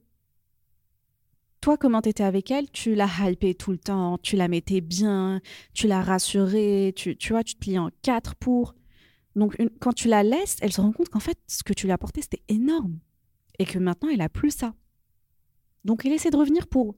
toi, 1.60 1.76
comment 1.76 2.02
tu 2.02 2.08
étais 2.08 2.24
avec 2.24 2.50
elle, 2.50 2.70
tu 2.70 2.94
l'as 2.94 3.30
hypée 3.30 3.54
tout 3.54 3.70
le 3.70 3.78
temps, 3.78 4.18
tu 4.18 4.36
la 4.36 4.48
mettais 4.48 4.80
bien, 4.80 5.40
tu 5.72 5.86
l'as 5.86 6.02
rassurée, 6.02 6.92
tu, 6.96 7.16
tu 7.16 7.32
vois, 7.32 7.44
tu 7.44 7.54
te 7.54 7.60
plies 7.60 7.78
en 7.78 7.90
quatre 8.02 8.34
pour. 8.34 8.74
Donc, 9.36 9.56
quand 9.80 9.92
tu 9.92 10.08
la 10.08 10.22
laisses, 10.22 10.56
elle 10.60 10.72
se 10.72 10.80
rend 10.80 10.92
compte 10.92 11.08
qu'en 11.08 11.20
fait, 11.20 11.38
ce 11.46 11.62
que 11.62 11.72
tu 11.72 11.86
lui 11.86 11.92
as 11.92 11.94
apporté, 11.94 12.22
c'était 12.22 12.42
énorme. 12.48 12.98
Et 13.58 13.66
que 13.66 13.78
maintenant, 13.78 14.08
elle 14.08 14.20
a 14.20 14.28
plus 14.28 14.50
ça. 14.50 14.74
Donc, 15.84 16.04
elle 16.04 16.12
essaie 16.12 16.30
de 16.30 16.36
revenir 16.36 16.66
pour 16.66 16.96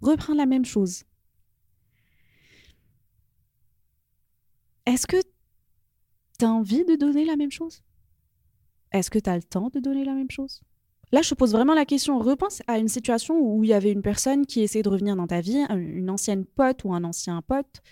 reprendre 0.00 0.38
la 0.38 0.46
même 0.46 0.64
chose. 0.64 1.04
Est-ce 4.86 5.06
que 5.06 5.20
tu 6.38 6.44
as 6.44 6.50
envie 6.50 6.84
de 6.84 6.96
donner 6.96 7.24
la 7.24 7.36
même 7.36 7.50
chose? 7.50 7.82
Est-ce 8.92 9.10
que 9.10 9.18
tu 9.18 9.30
as 9.30 9.36
le 9.36 9.42
temps 9.42 9.68
de 9.68 9.78
donner 9.78 10.04
la 10.04 10.14
même 10.14 10.30
chose? 10.30 10.62
Là, 11.12 11.22
je 11.22 11.34
pose 11.34 11.52
vraiment 11.52 11.74
la 11.74 11.84
question. 11.84 12.18
Repense 12.18 12.62
à 12.66 12.78
une 12.78 12.88
situation 12.88 13.38
où 13.38 13.64
il 13.64 13.70
y 13.70 13.72
avait 13.72 13.92
une 13.92 14.02
personne 14.02 14.46
qui 14.46 14.60
essayait 14.60 14.82
de 14.82 14.88
revenir 14.88 15.16
dans 15.16 15.26
ta 15.26 15.40
vie, 15.40 15.64
une 15.70 16.08
ancienne 16.10 16.44
pote 16.44 16.84
ou 16.84 16.94
un 16.94 17.04
ancien 17.04 17.42
pote 17.42 17.82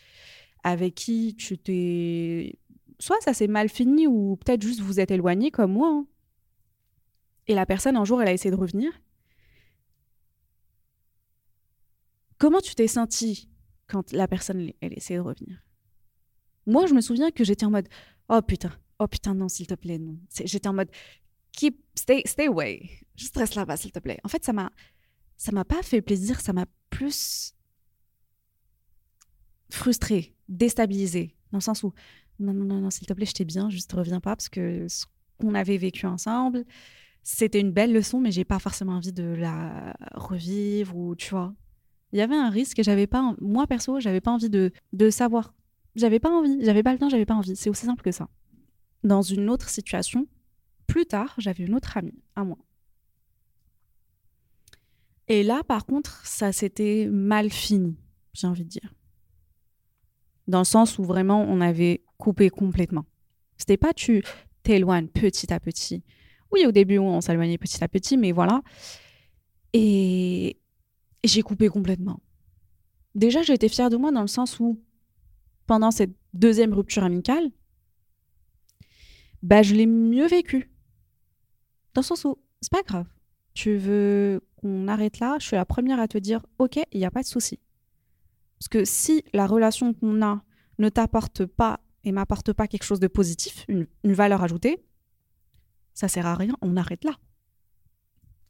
avec 0.62 0.94
qui 0.94 1.34
tu 1.36 1.58
t'es. 1.58 2.58
Soit 2.98 3.20
ça 3.20 3.32
s'est 3.32 3.46
mal 3.46 3.68
fini 3.68 4.06
ou 4.06 4.36
peut-être 4.36 4.62
juste 4.62 4.80
vous 4.80 5.00
êtes 5.00 5.10
éloigné 5.10 5.50
comme 5.50 5.72
moi. 5.72 5.88
Hein. 5.88 6.06
Et 7.46 7.54
la 7.54 7.66
personne, 7.66 7.96
un 7.96 8.04
jour, 8.04 8.20
elle 8.20 8.28
a 8.28 8.32
essayé 8.32 8.50
de 8.50 8.60
revenir. 8.60 8.92
Comment 12.38 12.60
tu 12.60 12.74
t'es 12.74 12.88
senti 12.88 13.48
quand 13.86 14.12
la 14.12 14.28
personne, 14.28 14.70
elle 14.80 14.92
essayait 14.96 15.18
de 15.18 15.24
revenir? 15.24 15.62
Moi, 16.66 16.86
je 16.86 16.94
me 16.94 17.00
souviens 17.00 17.30
que 17.30 17.44
j'étais 17.44 17.64
en 17.64 17.70
mode 17.70 17.88
Oh 18.28 18.42
putain, 18.42 18.72
oh 18.98 19.08
putain, 19.08 19.34
non, 19.34 19.48
s'il 19.48 19.66
te 19.66 19.74
plaît, 19.74 19.98
non. 19.98 20.18
J'étais 20.44 20.68
en 20.68 20.74
mode 20.74 20.90
keep, 21.52 21.82
stay, 21.94 22.22
stay 22.26 22.46
away. 22.46 22.90
Juste 23.16 23.36
reste 23.36 23.54
là-bas, 23.54 23.76
s'il 23.76 23.90
te 23.90 23.98
plaît. 23.98 24.18
En 24.22 24.28
fait, 24.28 24.44
ça 24.44 24.52
m'a, 24.52 24.70
ça 25.36 25.50
m'a 25.52 25.64
pas 25.64 25.82
fait 25.82 26.02
plaisir, 26.02 26.40
ça 26.40 26.52
m'a 26.52 26.66
plus 26.90 27.54
frustré, 29.70 30.34
déstabilisé, 30.48 31.36
dans 31.52 31.58
le 31.58 31.62
sens 31.62 31.82
où, 31.82 31.92
non, 32.38 32.52
non, 32.52 32.80
non, 32.80 32.90
s'il 32.90 33.06
te 33.06 33.12
plaît, 33.12 33.26
je 33.26 33.32
t'ai 33.32 33.44
bien, 33.44 33.70
juste 33.70 33.92
reviens 33.92 34.20
pas, 34.20 34.36
parce 34.36 34.48
que 34.48 34.86
ce 34.88 35.06
qu'on 35.38 35.54
avait 35.54 35.76
vécu 35.76 36.06
ensemble, 36.06 36.64
c'était 37.22 37.60
une 37.60 37.72
belle 37.72 37.92
leçon, 37.92 38.20
mais 38.20 38.30
j'ai 38.30 38.44
pas 38.44 38.58
forcément 38.58 38.92
envie 38.92 39.12
de 39.12 39.24
la 39.24 39.94
revivre, 40.14 40.96
ou 40.96 41.14
tu 41.14 41.30
vois. 41.30 41.54
Il 42.12 42.18
y 42.18 42.22
avait 42.22 42.36
un 42.36 42.48
risque 42.48 42.78
et 42.78 42.82
j'avais 42.82 43.06
pas, 43.06 43.34
moi 43.40 43.66
perso, 43.66 44.00
j'avais 44.00 44.20
pas 44.20 44.30
envie 44.30 44.48
de, 44.48 44.72
de 44.92 45.10
savoir. 45.10 45.54
J'avais 45.94 46.20
pas 46.20 46.30
envie, 46.30 46.64
j'avais 46.64 46.82
pas 46.82 46.92
le 46.92 46.98
temps, 46.98 47.08
j'avais 47.08 47.26
pas 47.26 47.34
envie. 47.34 47.56
C'est 47.56 47.70
aussi 47.70 47.86
simple 47.86 48.02
que 48.02 48.12
ça. 48.12 48.28
Dans 49.04 49.22
une 49.22 49.50
autre 49.50 49.68
situation, 49.68 50.26
plus 50.86 51.06
tard, 51.06 51.34
j'avais 51.38 51.64
une 51.64 51.74
autre 51.74 51.96
amie 51.96 52.22
à 52.34 52.44
moi. 52.44 52.58
Et 55.28 55.42
là, 55.42 55.62
par 55.62 55.84
contre, 55.84 56.26
ça 56.26 56.52
s'était 56.52 57.08
mal 57.10 57.50
fini, 57.50 57.96
j'ai 58.32 58.46
envie 58.46 58.64
de 58.64 58.70
dire. 58.70 58.94
Dans 60.48 60.58
le 60.58 60.64
sens 60.64 60.98
où 60.98 61.04
vraiment 61.04 61.42
on 61.42 61.60
avait 61.60 62.02
coupé 62.16 62.50
complètement. 62.50 63.04
C'était 63.56 63.76
pas 63.76 63.92
tu 63.92 64.24
t'éloignes 64.62 65.08
petit 65.08 65.52
à 65.52 65.60
petit. 65.60 66.02
Oui, 66.50 66.64
au 66.66 66.72
début, 66.72 66.98
on 66.98 67.20
s'éloignait 67.20 67.58
petit 67.58 67.82
à 67.84 67.88
petit, 67.88 68.16
mais 68.16 68.32
voilà. 68.32 68.62
Et, 69.74 70.58
j'ai 71.24 71.42
coupé 71.42 71.68
complètement. 71.68 72.20
Déjà, 73.14 73.42
j'étais 73.42 73.68
fière 73.68 73.90
de 73.90 73.96
moi 73.96 74.12
dans 74.12 74.22
le 74.22 74.28
sens 74.28 74.58
où, 74.60 74.80
pendant 75.66 75.90
cette 75.90 76.14
deuxième 76.32 76.72
rupture 76.72 77.04
amicale, 77.04 77.50
bah, 79.42 79.62
je 79.62 79.74
l'ai 79.74 79.86
mieux 79.86 80.26
vécu. 80.26 80.70
Dans 81.94 82.00
le 82.00 82.06
sens 82.06 82.24
où, 82.24 82.38
c'est 82.60 82.72
pas 82.72 82.82
grave. 82.82 83.06
Tu 83.54 83.76
veux 83.76 84.40
qu'on 84.56 84.88
arrête 84.88 85.18
là, 85.18 85.36
je 85.40 85.46
suis 85.46 85.56
la 85.56 85.64
première 85.64 86.00
à 86.00 86.08
te 86.08 86.18
dire, 86.18 86.46
OK, 86.58 86.78
il 86.92 86.98
n'y 86.98 87.04
a 87.04 87.10
pas 87.10 87.22
de 87.22 87.26
souci. 87.26 87.58
Parce 88.58 88.68
que 88.68 88.84
si 88.84 89.24
la 89.32 89.46
relation 89.46 89.94
qu'on 89.94 90.22
a 90.22 90.42
ne 90.78 90.88
t'apporte 90.88 91.46
pas 91.46 91.80
et 92.04 92.12
m'apporte 92.12 92.52
pas 92.52 92.66
quelque 92.66 92.84
chose 92.84 93.00
de 93.00 93.06
positif, 93.06 93.64
une, 93.68 93.86
valeur 94.04 94.42
ajoutée, 94.42 94.84
ça 95.94 96.08
sert 96.08 96.26
à 96.26 96.34
rien, 96.34 96.54
on 96.60 96.76
arrête 96.76 97.04
là. 97.04 97.16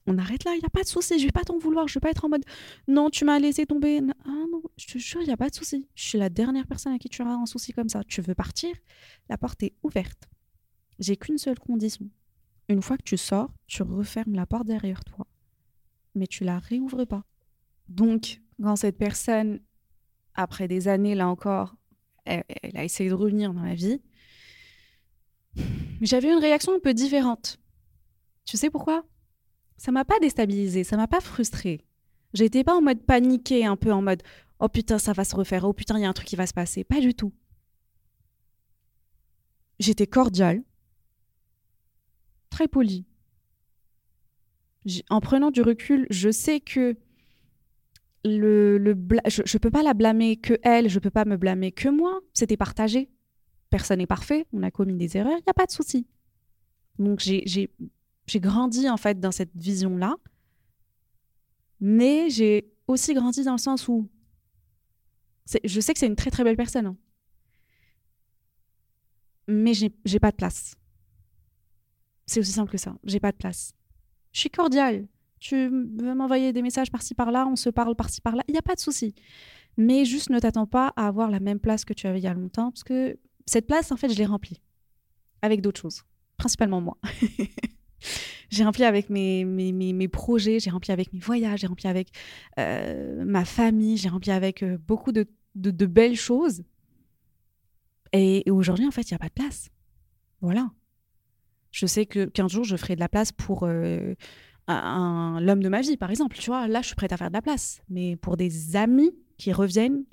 On 0.06 0.16
arrête 0.16 0.44
là, 0.44 0.54
il 0.54 0.60
n'y 0.60 0.64
a 0.64 0.70
pas 0.70 0.82
de 0.82 0.88
souci, 0.88 1.18
je 1.18 1.26
vais 1.26 1.32
pas 1.32 1.44
t'en 1.44 1.58
vouloir, 1.58 1.86
je 1.86 1.94
vais 1.94 2.00
pas 2.00 2.10
être 2.10 2.24
en 2.24 2.30
mode 2.30 2.44
non, 2.86 3.10
tu 3.10 3.26
m'as 3.26 3.38
laissé 3.38 3.66
tomber. 3.66 4.00
Ah 4.24 4.44
non, 4.50 4.62
je 4.78 4.86
te 4.86 4.98
jure, 4.98 5.20
il 5.20 5.26
n'y 5.26 5.32
a 5.32 5.36
pas 5.36 5.50
de 5.50 5.54
souci. 5.54 5.86
Je 5.94 6.02
suis 6.02 6.18
la 6.18 6.30
dernière 6.30 6.66
personne 6.66 6.94
à 6.94 6.98
qui 6.98 7.10
tu 7.10 7.20
auras 7.20 7.34
un 7.34 7.44
souci 7.44 7.72
comme 7.72 7.90
ça. 7.90 8.02
Tu 8.04 8.22
veux 8.22 8.34
partir, 8.34 8.74
la 9.28 9.36
porte 9.36 9.62
est 9.62 9.74
ouverte. 9.82 10.28
J'ai 10.98 11.16
qu'une 11.16 11.36
seule 11.36 11.58
condition, 11.58 12.08
une 12.70 12.80
fois 12.80 12.96
que 12.96 13.02
tu 13.02 13.18
sors, 13.18 13.52
tu 13.66 13.82
refermes 13.82 14.34
la 14.34 14.46
porte 14.46 14.66
derrière 14.66 15.04
toi, 15.04 15.26
mais 16.14 16.26
tu 16.26 16.44
la 16.44 16.58
réouvres 16.58 17.04
pas. 17.04 17.24
Donc, 17.88 18.40
quand 18.62 18.76
cette 18.76 18.98
personne, 18.98 19.60
après 20.38 20.68
des 20.68 20.86
années, 20.86 21.16
là 21.16 21.28
encore, 21.28 21.74
elle, 22.24 22.44
a 22.74 22.84
essayé 22.84 23.10
de 23.10 23.14
revenir 23.14 23.52
dans 23.52 23.64
la 23.64 23.74
vie, 23.74 24.00
j'avais 26.00 26.32
une 26.32 26.38
réaction 26.38 26.72
un 26.74 26.78
peu 26.78 26.94
différente. 26.94 27.58
Tu 28.44 28.56
sais 28.56 28.70
pourquoi? 28.70 29.04
Ça 29.76 29.90
m'a 29.90 30.04
pas 30.04 30.18
déstabilisée, 30.20 30.84
ça 30.84 30.96
m'a 30.96 31.08
pas 31.08 31.20
frustrée. 31.20 31.84
J'étais 32.34 32.62
pas 32.62 32.76
en 32.76 32.80
mode 32.80 33.02
paniqué, 33.02 33.66
un 33.66 33.76
peu 33.76 33.92
en 33.92 34.00
mode 34.00 34.22
oh 34.60 34.68
putain 34.68 34.98
ça 34.98 35.12
va 35.12 35.24
se 35.24 35.34
refaire, 35.34 35.64
oh 35.64 35.72
putain 35.72 35.98
il 35.98 36.02
y 36.02 36.04
a 36.04 36.08
un 36.08 36.12
truc 36.12 36.28
qui 36.28 36.36
va 36.36 36.46
se 36.46 36.54
passer, 36.54 36.84
pas 36.84 37.00
du 37.00 37.14
tout. 37.14 37.32
J'étais 39.80 40.06
cordiale, 40.06 40.62
très 42.48 42.68
poli. 42.68 43.06
En 45.10 45.20
prenant 45.20 45.50
du 45.50 45.62
recul, 45.62 46.06
je 46.10 46.30
sais 46.30 46.60
que 46.60 46.96
je, 48.24 48.78
ne 48.78 49.58
peux 49.58 49.70
pas 49.70 49.82
la 49.82 49.94
blâmer 49.94 50.36
que 50.36 50.58
elle, 50.62 50.88
je 50.88 50.98
peux 50.98 51.10
pas 51.10 51.24
me 51.24 51.36
blâmer 51.36 51.72
que 51.72 51.88
moi. 51.88 52.20
C'était 52.32 52.56
partagé. 52.56 53.10
Personne 53.70 53.98
n'est 53.98 54.06
parfait. 54.06 54.46
On 54.52 54.62
a 54.62 54.70
commis 54.70 54.94
des 54.94 55.16
erreurs. 55.16 55.38
Il 55.38 55.44
n'y 55.46 55.50
a 55.50 55.54
pas 55.54 55.66
de 55.66 55.72
souci. 55.72 56.06
Donc 56.98 57.20
j'ai 57.20 57.70
grandi 58.36 58.88
en 58.88 58.96
fait 58.96 59.20
dans 59.20 59.32
cette 59.32 59.54
vision-là. 59.54 60.16
Mais 61.80 62.28
j'ai 62.30 62.72
aussi 62.88 63.14
grandi 63.14 63.44
dans 63.44 63.52
le 63.52 63.58
sens 63.58 63.86
où 63.88 64.08
je 65.64 65.80
sais 65.80 65.92
que 65.92 65.98
c'est 65.98 66.06
une 66.06 66.16
très 66.16 66.30
très 66.30 66.44
belle 66.44 66.56
personne. 66.56 66.86
Hein. 66.86 66.96
Mais 69.46 69.72
j'ai 69.74 70.18
pas 70.20 70.30
de 70.30 70.36
place. 70.36 70.74
C'est 72.26 72.40
aussi 72.40 72.52
simple 72.52 72.70
que 72.70 72.78
ça. 72.78 72.94
J'ai 73.04 73.20
pas 73.20 73.32
de 73.32 73.36
place. 73.38 73.72
Je 74.32 74.40
suis 74.40 74.50
cordiale. 74.50 75.06
Tu 75.40 75.68
veux 75.68 76.14
m'envoyer 76.14 76.52
des 76.52 76.62
messages 76.62 76.90
par-ci 76.90 77.14
par-là, 77.14 77.46
on 77.46 77.56
se 77.56 77.70
parle 77.70 77.94
par-ci 77.94 78.20
par-là, 78.20 78.42
il 78.48 78.52
n'y 78.52 78.58
a 78.58 78.62
pas 78.62 78.74
de 78.74 78.80
souci. 78.80 79.14
Mais 79.76 80.04
juste 80.04 80.30
ne 80.30 80.38
t'attends 80.38 80.66
pas 80.66 80.92
à 80.96 81.06
avoir 81.06 81.30
la 81.30 81.40
même 81.40 81.60
place 81.60 81.84
que 81.84 81.92
tu 81.92 82.06
avais 82.06 82.18
il 82.18 82.24
y 82.24 82.26
a 82.26 82.34
longtemps, 82.34 82.70
parce 82.70 82.84
que 82.84 83.18
cette 83.46 83.66
place, 83.66 83.92
en 83.92 83.96
fait, 83.96 84.08
je 84.08 84.18
l'ai 84.18 84.26
remplie 84.26 84.60
avec 85.42 85.60
d'autres 85.60 85.80
choses, 85.80 86.02
principalement 86.36 86.80
moi. 86.80 86.98
j'ai 88.50 88.64
rempli 88.64 88.84
avec 88.84 89.10
mes, 89.10 89.44
mes, 89.44 89.72
mes, 89.72 90.08
projets, 90.08 90.60
j'ai 90.60 90.70
rempli 90.70 90.92
avec 90.92 91.12
mes 91.12 91.20
voyages, 91.20 91.60
j'ai 91.60 91.66
rempli 91.66 91.88
avec 91.88 92.08
euh, 92.58 93.24
ma 93.24 93.44
famille, 93.44 93.96
j'ai 93.96 94.08
rempli 94.08 94.30
avec 94.30 94.62
euh, 94.62 94.78
beaucoup 94.78 95.12
de, 95.12 95.26
de, 95.54 95.86
belles 95.86 96.16
choses. 96.16 96.62
Et, 98.12 98.44
aujourd'hui, 98.50 98.86
en 98.86 98.90
fait, 98.90 99.10
il 99.10 99.12
n'y 99.12 99.16
a 99.16 99.18
pas 99.18 99.28
de 99.28 99.34
place. 99.34 99.68
Voilà. 100.40 100.70
Je 101.70 101.86
sais 101.86 102.06
que 102.06 102.24
qu'un 102.24 102.48
jour, 102.48 102.64
je 102.64 102.76
ferai 102.76 102.94
de 102.94 103.00
la 103.00 103.08
place 103.08 103.32
pour 103.32 103.64
euh, 103.64 104.14
l'homme 104.68 105.62
de 105.62 105.68
ma 105.68 105.80
vie, 105.80 105.96
par 105.96 106.10
exemple. 106.10 106.36
Tu 106.36 106.50
vois, 106.50 106.68
là, 106.68 106.82
je 106.82 106.88
suis 106.88 106.96
prête 106.96 107.12
à 107.12 107.16
faire 107.16 107.28
de 107.28 107.34
la 107.34 107.42
place. 107.42 107.80
Mais 107.88 108.16
pour 108.16 108.36
des 108.36 108.76
amis 108.76 109.12
qui 109.38 109.52
reviennent 109.52 110.04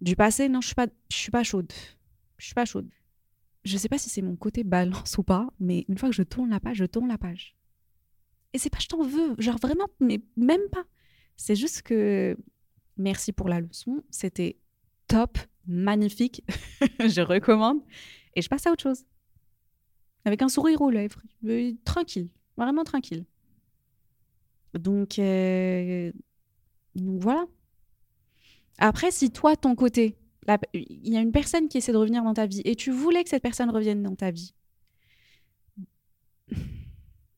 du 0.00 0.16
passé, 0.16 0.48
non, 0.48 0.60
je 0.60 0.66
suis 0.66 0.74
pas, 0.74 0.86
je 1.10 1.16
suis 1.16 1.30
pas 1.30 1.42
chaude. 1.42 1.72
Je 2.38 2.46
suis 2.46 2.54
pas 2.54 2.64
chaude. 2.64 2.88
Je 3.64 3.78
sais 3.78 3.88
pas 3.88 3.98
si 3.98 4.10
c'est 4.10 4.22
mon 4.22 4.36
côté 4.36 4.64
balance 4.64 5.16
ou 5.18 5.22
pas, 5.22 5.48
mais 5.58 5.84
une 5.88 5.96
fois 5.98 6.10
que 6.10 6.14
je 6.14 6.22
tourne 6.22 6.50
la 6.50 6.60
page, 6.60 6.76
je 6.76 6.84
tourne 6.84 7.08
la 7.08 7.18
page. 7.18 7.56
Et 8.52 8.58
c'est 8.58 8.70
pas 8.70 8.78
je 8.78 8.86
t'en 8.86 9.02
veux, 9.02 9.34
genre 9.38 9.58
vraiment, 9.58 9.88
mais 10.00 10.20
même 10.36 10.68
pas. 10.70 10.84
C'est 11.36 11.56
juste 11.56 11.82
que 11.82 12.36
merci 12.96 13.32
pour 13.32 13.48
la 13.48 13.60
leçon, 13.60 14.04
c'était 14.10 14.58
top, 15.08 15.38
magnifique, 15.66 16.44
je 17.00 17.20
recommande, 17.20 17.80
et 18.36 18.42
je 18.42 18.48
passe 18.48 18.66
à 18.66 18.70
autre 18.70 18.82
chose. 18.82 19.04
Avec 20.24 20.40
un 20.42 20.48
sourire 20.48 20.80
aux 20.82 20.90
lèvres, 20.90 21.20
tranquille, 21.84 22.28
vraiment 22.56 22.84
tranquille. 22.84 23.24
Donc, 24.74 25.18
euh, 25.18 26.12
donc 26.94 27.20
voilà. 27.20 27.46
Après, 28.78 29.10
si 29.10 29.30
toi, 29.30 29.56
ton 29.56 29.74
côté, 29.74 30.16
il 30.72 31.12
y 31.12 31.16
a 31.16 31.20
une 31.20 31.32
personne 31.32 31.68
qui 31.68 31.78
essaie 31.78 31.92
de 31.92 31.96
revenir 31.96 32.22
dans 32.22 32.34
ta 32.34 32.46
vie 32.46 32.60
et 32.64 32.74
tu 32.74 32.90
voulais 32.90 33.22
que 33.22 33.30
cette 33.30 33.42
personne 33.42 33.70
revienne 33.70 34.02
dans 34.02 34.16
ta 34.16 34.30
vie, 34.30 34.52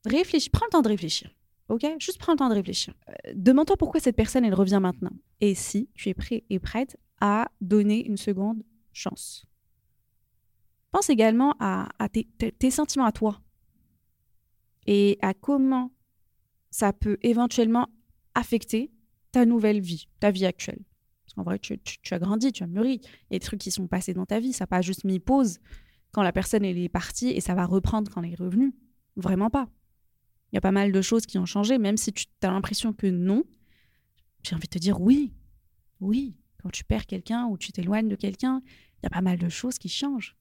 réfléchis, 0.04 0.50
prends 0.50 0.66
le 0.66 0.70
temps 0.70 0.82
de 0.82 0.88
réfléchir. 0.88 1.30
Ok? 1.68 1.84
Juste 1.98 2.18
prends 2.18 2.32
le 2.32 2.38
temps 2.38 2.48
de 2.48 2.54
réfléchir. 2.54 2.94
Euh, 3.08 3.32
demande-toi 3.34 3.76
pourquoi 3.76 4.00
cette 4.00 4.16
personne, 4.16 4.52
revient 4.54 4.78
maintenant. 4.80 5.12
Et 5.40 5.54
si 5.54 5.88
tu 5.94 6.08
es 6.08 6.14
prêt 6.14 6.44
et 6.48 6.58
prête 6.58 6.96
à 7.20 7.50
donner 7.60 8.06
une 8.06 8.16
seconde 8.16 8.62
chance. 8.92 9.46
Pense 10.92 11.10
également 11.10 11.54
à, 11.60 11.88
tes 12.08 12.70
sentiments 12.70 13.04
à 13.04 13.12
toi 13.12 13.40
et 14.86 15.18
à 15.20 15.34
comment 15.34 15.90
ça 16.70 16.92
peut 16.92 17.18
éventuellement 17.22 17.88
affecter 18.34 18.90
ta 19.32 19.46
nouvelle 19.46 19.80
vie, 19.80 20.08
ta 20.20 20.30
vie 20.30 20.46
actuelle. 20.46 20.84
Parce 21.24 21.34
qu'en 21.34 21.42
vrai, 21.42 21.58
tu, 21.58 21.78
as 22.10 22.18
grandi, 22.18 22.52
tu 22.52 22.62
as 22.62 22.66
mûri. 22.66 23.00
Il 23.30 23.38
trucs 23.40 23.60
qui 23.60 23.70
sont 23.70 23.86
passés 23.86 24.14
dans 24.14 24.26
ta 24.26 24.40
vie. 24.40 24.52
Ça 24.52 24.62
n'a 24.62 24.66
pas 24.68 24.82
juste 24.82 25.04
mis 25.04 25.18
pause 25.18 25.58
quand 26.12 26.22
la 26.22 26.32
personne 26.32 26.64
est 26.64 26.88
partie 26.88 27.28
et 27.28 27.40
ça 27.40 27.54
va 27.54 27.66
reprendre 27.66 28.10
quand 28.10 28.22
elle 28.22 28.32
est 28.32 28.36
revenue. 28.36 28.74
Vraiment 29.16 29.50
pas. 29.50 29.68
Il 30.52 30.56
y 30.56 30.58
a 30.58 30.60
pas 30.60 30.72
mal 30.72 30.92
de 30.92 31.02
choses 31.02 31.26
qui 31.26 31.38
ont 31.38 31.46
changé, 31.46 31.78
même 31.78 31.96
si 31.96 32.12
tu 32.12 32.26
as 32.42 32.50
l'impression 32.50 32.92
que 32.92 33.06
non. 33.06 33.44
J'ai 34.42 34.54
envie 34.54 34.68
de 34.68 34.72
te 34.72 34.78
dire 34.78 35.00
oui. 35.00 35.34
Oui. 36.00 36.36
Quand 36.62 36.70
tu 36.70 36.84
perds 36.84 37.06
quelqu'un 37.06 37.46
ou 37.46 37.58
tu 37.58 37.72
t'éloignes 37.72 38.08
de 38.08 38.16
quelqu'un, 38.16 38.62
il 38.66 39.04
y 39.04 39.06
a 39.06 39.10
pas 39.10 39.20
mal 39.20 39.38
de 39.38 39.48
choses 39.48 39.78
qui 39.78 39.88
changent. 39.88 40.36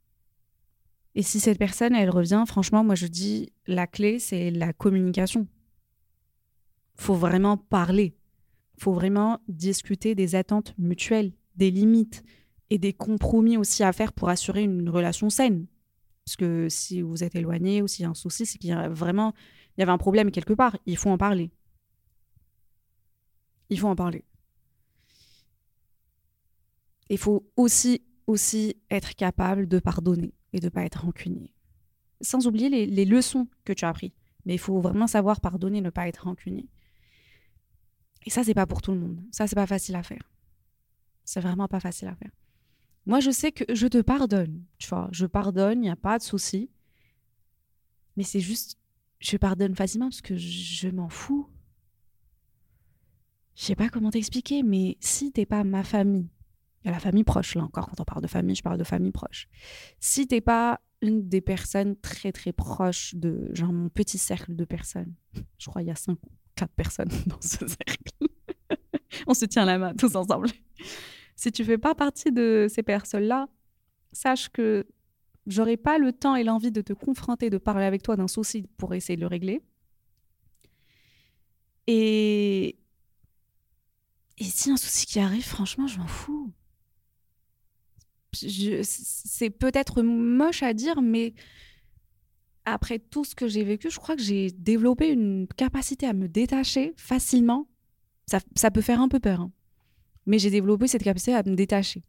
Et 1.16 1.24
si 1.24 1.40
cette 1.40 1.58
personne, 1.58 1.96
elle 1.96 2.10
revient, 2.10 2.44
franchement, 2.46 2.84
moi 2.84 2.96
je 2.96 3.08
dis, 3.08 3.52
la 3.68 3.88
clé, 3.88 4.20
c'est 4.20 4.52
la 4.52 4.74
communication 4.74 5.48
faut 6.96 7.16
vraiment 7.16 7.58
parler. 7.58 8.16
faut 8.78 8.94
vraiment 8.94 9.40
discuter 9.48 10.16
des 10.16 10.36
attentes 10.36 10.74
mutuelles, 10.78 11.34
des 11.56 11.72
limites 11.72 12.24
et 12.70 12.78
des 12.78 12.94
compromis 12.94 13.58
aussi 13.58 13.84
à 13.84 13.94
faire 13.94 14.12
pour 14.12 14.30
assurer 14.30 14.64
une 14.64 14.90
relation 14.90 15.30
saine. 15.30 15.68
Parce 16.26 16.36
que 16.36 16.68
si 16.70 17.02
vous 17.02 17.24
êtes 17.24 17.36
éloigné 17.36 17.82
ou 17.82 17.88
s'il 17.88 18.04
y 18.04 18.06
a 18.06 18.10
un 18.10 18.16
souci, 18.16 18.46
c'est 18.46 18.58
qu'il 18.58 18.72
y 18.72 18.74
a 18.74 18.90
vraiment 18.90 19.34
il 19.78 19.82
y 19.82 19.84
avait 19.84 19.92
un 19.92 19.98
problème 19.98 20.32
quelque 20.32 20.54
part. 20.54 20.78
Il 20.86 20.98
faut 20.98 21.10
en 21.10 21.18
parler. 21.18 21.52
Il 23.70 23.80
faut 23.80 23.88
en 23.88 23.96
parler. 23.96 24.24
Il 27.10 27.18
faut 27.18 27.50
aussi, 27.56 28.02
aussi 28.26 28.78
être 28.90 29.16
capable 29.16 29.68
de 29.68 29.80
pardonner 29.80 30.34
et 30.54 30.60
de 30.60 30.66
ne 30.66 30.70
pas 30.70 30.86
être 30.86 31.02
rancunier. 31.02 31.54
Sans 32.22 32.48
oublier 32.48 32.70
les, 32.70 32.86
les 32.86 33.06
leçons 33.06 33.48
que 33.66 33.74
tu 33.74 33.86
as 33.86 33.90
apprises. 33.90 34.14
Mais 34.46 34.56
il 34.56 34.60
faut 34.60 34.80
vraiment 34.80 35.08
savoir 35.08 35.42
pardonner, 35.42 35.82
ne 35.82 35.90
pas 35.90 36.08
être 36.08 36.24
rancunier. 36.24 36.70
Et 38.26 38.30
ça, 38.30 38.44
c'est 38.44 38.54
pas 38.54 38.66
pour 38.66 38.82
tout 38.82 38.92
le 38.92 39.00
monde. 39.00 39.22
Ça, 39.32 39.48
c'est 39.48 39.56
pas 39.56 39.68
facile 39.68 39.96
à 39.96 40.04
faire. 40.04 40.32
C'est 41.24 41.40
vraiment 41.40 41.68
pas 41.68 41.80
facile 41.80 42.08
à 42.08 42.16
faire. 42.16 42.32
Moi, 43.06 43.20
je 43.20 43.30
sais 43.30 43.52
que 43.52 43.64
je 43.74 43.88
te 43.88 44.02
pardonne. 44.02 44.64
Tu 44.78 44.88
vois, 44.88 45.10
je 45.12 45.26
pardonne, 45.26 45.80
il 45.80 45.84
n'y 45.84 45.90
a 45.90 45.96
pas 45.96 46.18
de 46.18 46.24
souci. 46.24 46.72
Mais 48.18 48.24
c'est 48.24 48.40
juste, 48.40 48.78
je 49.20 49.38
pardonne 49.38 49.76
facilement 49.76 50.08
parce 50.08 50.22
que 50.22 50.36
je 50.36 50.88
m'en 50.90 51.10
fous. 51.10 51.48
Je 53.56 53.64
sais 53.64 53.76
pas 53.76 53.90
comment 53.90 54.12
t'expliquer, 54.12 54.64
mais 54.64 54.98
si 55.00 55.32
t'es 55.32 55.46
pas 55.46 55.64
ma 55.64 55.84
famille, 55.84 56.30
il 56.84 56.88
y 56.88 56.90
a 56.90 56.92
la 56.92 57.00
famille 57.00 57.24
proche 57.24 57.56
là 57.56 57.64
encore, 57.64 57.88
quand 57.88 58.00
on 58.00 58.06
parle 58.06 58.22
de 58.22 58.28
famille, 58.28 58.56
je 58.56 58.62
parle 58.62 58.78
de 58.78 58.84
famille 58.84 59.12
proche. 59.12 59.48
Si 60.00 60.28
t'es 60.28 60.42
pas 60.42 60.82
une 61.02 61.28
des 61.28 61.42
personnes 61.42 61.96
très 61.98 62.32
très 62.32 62.54
proches 62.54 63.16
de 63.16 63.50
genre 63.54 63.72
mon 63.72 63.90
petit 63.90 64.18
cercle 64.18 64.56
de 64.56 64.66
personnes, 64.66 65.14
je 65.58 65.70
crois 65.70 65.82
il 65.84 65.88
y 65.88 65.92
a 65.92 65.96
cinq 65.96 66.18
quatre 66.56 66.74
personnes 66.74 67.10
dans 67.26 67.42
ce 67.42 67.68
cercle. 67.68 68.12
On 69.28 69.34
se 69.34 69.46
tient 69.46 69.66
la 69.66 69.78
main 69.78 69.94
tous 69.94 70.16
ensemble. 70.16 70.50
Si 71.36 71.52
tu 71.52 71.64
fais 71.64 71.78
pas 71.78 71.96
partie 71.96 72.32
de 72.32 72.68
ces 72.70 72.84
personnes-là, 72.84 73.48
sache 74.12 74.50
que 74.50 74.88
j'aurai 75.48 75.78
pas 75.78 75.98
le 75.98 76.12
temps 76.14 76.36
et 76.36 76.44
l'envie 76.44 76.72
de 76.72 76.82
te 76.82 76.94
confronter, 76.94 77.50
de 77.50 77.58
parler 77.58 77.86
avec 77.86 78.02
toi 78.02 78.16
d'un 78.16 78.28
souci 78.28 78.68
pour 78.78 78.94
essayer 78.94 79.16
de 79.16 79.22
le 79.22 79.28
régler. 79.28 79.62
Et 81.88 82.78
et 84.38 84.44
si 84.44 84.70
un 84.70 84.78
souci 84.78 85.06
qui 85.06 85.20
arrive, 85.20 85.46
franchement, 85.46 85.88
je 85.88 85.98
m'en 85.98 86.08
fous. 86.08 86.52
C'est 88.34 89.50
peut-être 89.50 90.02
moche 90.02 90.62
à 90.62 90.74
dire, 90.74 91.02
mais 91.02 91.34
après 92.66 93.00
tout 93.00 93.24
ce 93.24 93.36
que 93.36 93.48
j'ai 93.48 93.64
vécu, 93.64 93.90
je 93.90 94.00
crois 94.00 94.16
que 94.16 94.22
j'ai 94.22 94.52
développé 94.52 95.10
une 95.10 95.48
capacité 95.56 96.08
à 96.08 96.14
me 96.14 96.28
détacher 96.28 96.94
facilement. 96.98 97.68
Ça, 98.28 98.72
peut 98.72 98.82
faire 98.82 99.02
un 99.02 99.08
peu 99.08 99.20
peur, 99.20 99.42
hein. 99.42 99.52
mais 100.26 100.40
j'ai 100.40 100.50
développé 100.50 100.88
cette 100.88 101.04
capacité 101.04 101.36
à 101.36 101.44
me 101.44 101.56
détacher. 101.56 102.04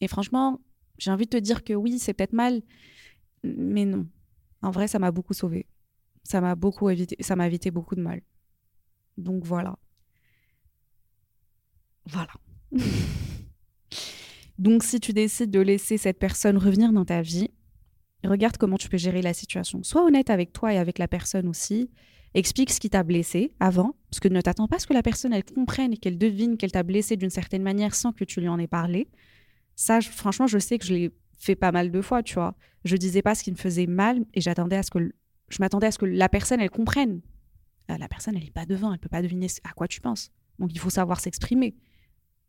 Et 0.00 0.06
franchement, 0.06 0.60
j'ai 0.96 1.10
envie 1.10 1.24
de 1.24 1.30
te 1.30 1.36
dire 1.36 1.64
que 1.64 1.72
oui, 1.72 1.98
c'est 1.98 2.14
peut-être 2.14 2.32
mal, 2.32 2.62
mais 3.42 3.84
non. 3.84 4.06
En 4.62 4.70
vrai, 4.70 4.86
ça 4.86 5.00
m'a 5.00 5.10
beaucoup 5.10 5.34
sauvé. 5.34 5.66
Ça 6.22 6.40
m'a 6.40 6.54
beaucoup 6.54 6.88
évité, 6.88 7.16
ça 7.20 7.34
m'a 7.34 7.46
évité 7.46 7.72
beaucoup 7.72 7.96
de 7.96 8.00
mal. 8.00 8.22
Donc 9.16 9.44
voilà. 9.44 9.76
Voilà. 12.06 12.32
Donc 14.58 14.82
si 14.82 15.00
tu 15.00 15.12
décides 15.12 15.50
de 15.50 15.60
laisser 15.60 15.98
cette 15.98 16.18
personne 16.18 16.58
revenir 16.58 16.92
dans 16.92 17.04
ta 17.04 17.22
vie, 17.22 17.50
regarde 18.26 18.56
comment 18.56 18.76
tu 18.76 18.88
peux 18.88 18.96
gérer 18.96 19.22
la 19.22 19.32
situation. 19.32 19.82
Sois 19.82 20.04
honnête 20.04 20.30
avec 20.30 20.52
toi 20.52 20.72
et 20.72 20.78
avec 20.78 20.98
la 20.98 21.08
personne 21.08 21.48
aussi. 21.48 21.90
Explique 22.34 22.70
ce 22.70 22.80
qui 22.80 22.90
t'a 22.90 23.02
blessé 23.04 23.54
avant, 23.58 23.94
parce 24.10 24.20
que 24.20 24.28
ne 24.28 24.40
t'attends 24.40 24.68
pas 24.68 24.76
à 24.76 24.78
ce 24.80 24.86
que 24.86 24.92
la 24.92 25.02
personne 25.02 25.32
elle 25.32 25.44
comprenne 25.44 25.94
et 25.94 25.96
qu'elle 25.96 26.18
devine 26.18 26.58
qu'elle 26.58 26.72
t'a 26.72 26.82
blessé 26.82 27.16
d'une 27.16 27.30
certaine 27.30 27.62
manière 27.62 27.94
sans 27.94 28.12
que 28.12 28.24
tu 28.24 28.40
lui 28.40 28.48
en 28.48 28.58
aies 28.58 28.66
parlé. 28.66 29.08
Ça, 29.76 30.00
franchement, 30.00 30.46
je 30.46 30.58
sais 30.58 30.78
que 30.78 30.84
je 30.84 30.92
l'ai 30.92 31.10
fait 31.38 31.54
pas 31.54 31.72
mal 31.72 31.90
de 31.90 32.02
fois, 32.02 32.22
tu 32.22 32.34
vois. 32.34 32.54
Je 32.84 32.96
disais 32.96 33.22
pas 33.22 33.34
ce 33.34 33.42
qui 33.42 33.50
me 33.50 33.56
faisait 33.56 33.86
mal 33.86 34.24
et 34.34 34.40
j'attendais 34.40 34.76
à 34.76 34.82
ce 34.82 34.90
que 34.90 34.98
je 35.48 35.56
m'attendais 35.60 35.86
à 35.86 35.92
ce 35.92 35.98
que 35.98 36.04
la 36.04 36.28
personne 36.28 36.60
elle 36.60 36.70
comprenne. 36.70 37.22
Euh, 37.90 37.96
la 37.96 38.08
personne 38.08 38.36
elle 38.36 38.44
est 38.44 38.52
pas 38.52 38.66
devant, 38.66 38.92
elle 38.92 38.98
peut 38.98 39.08
pas 39.08 39.22
deviner 39.22 39.46
à 39.64 39.72
quoi 39.72 39.88
tu 39.88 40.00
penses. 40.00 40.30
Donc 40.58 40.70
il 40.74 40.78
faut 40.78 40.90
savoir 40.90 41.20
s'exprimer 41.20 41.74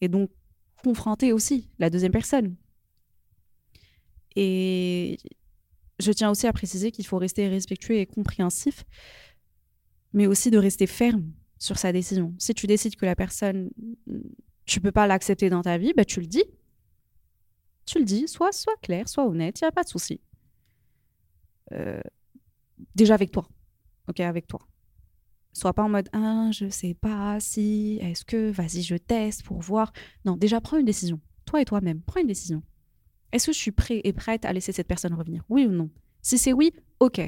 et 0.02 0.08
donc 0.08 0.30
confronter 0.84 1.32
aussi 1.32 1.70
la 1.80 1.90
deuxième 1.90 2.12
personne. 2.12 2.56
Et 4.36 5.18
je 6.00 6.12
tiens 6.12 6.30
aussi 6.30 6.48
à 6.48 6.54
préciser 6.54 6.92
qu'il 6.92 7.06
faut 7.06 7.18
rester 7.18 7.48
respectueux 7.48 7.96
et 7.96 8.06
compréhensif, 8.06 8.86
mais 10.14 10.28
aussi 10.28 10.50
de 10.50 10.58
rester 10.58 10.88
ferme 10.88 11.32
sur 11.58 11.78
sa 11.78 11.92
décision. 11.92 12.34
Si 12.40 12.54
tu 12.54 12.68
décides 12.68 12.96
que 12.96 13.06
la 13.06 13.16
personne, 13.16 13.70
tu 14.66 14.80
peux 14.80 14.92
pas 14.92 15.08
l'accepter 15.08 15.50
dans 15.50 15.62
ta 15.62 15.78
vie, 15.78 15.94
bah, 15.96 16.06
tu 16.06 16.22
le 16.22 16.28
dis. 16.28 16.46
Tu 17.86 18.00
le 18.00 18.06
dis, 18.06 18.28
soit, 18.28 18.52
soit 18.52 18.78
clair, 18.82 19.10
soit 19.10 19.28
honnête, 19.28 19.60
il 19.60 19.64
n'y 19.66 19.68
a 19.68 19.72
pas 19.72 19.84
de 19.84 19.90
souci. 19.90 20.22
Euh, 21.74 22.02
déjà 22.96 23.16
avec 23.16 23.32
toi. 23.32 23.48
Ok, 24.08 24.20
avec 24.22 24.48
toi. 24.48 24.60
Sois 25.54 25.74
pas 25.74 25.84
en 25.84 25.90
mode 25.90 26.08
ah, 26.14 26.50
je 26.52 26.70
sais 26.70 26.94
pas 26.94 27.40
si, 27.40 27.98
est-ce 28.02 28.24
que, 28.24 28.52
vas-y, 28.52 28.84
je 28.84 28.96
teste 28.96 29.44
pour 29.44 29.60
voir. 29.60 29.92
Non, 30.24 30.38
déjà 30.38 30.62
prends 30.62 30.78
une 30.78 30.86
décision. 30.86 31.20
Toi 31.46 31.62
et 31.62 31.66
toi-même, 31.66 32.02
prends 32.02 32.22
une 32.22 32.28
décision. 32.28 32.64
Est-ce 33.32 33.48
que 33.48 33.54
je 33.54 33.60
suis 33.60 33.72
prêt 33.72 34.02
et 34.04 34.14
prête 34.14 34.46
à 34.46 34.54
laisser 34.54 34.72
cette 34.72 34.88
personne 34.88 35.14
revenir? 35.14 35.44
Oui 35.50 35.66
ou 35.66 35.72
non? 35.72 35.90
Si 36.22 36.38
c'est 36.38 36.54
oui, 36.54 36.72
ok. 37.00 37.22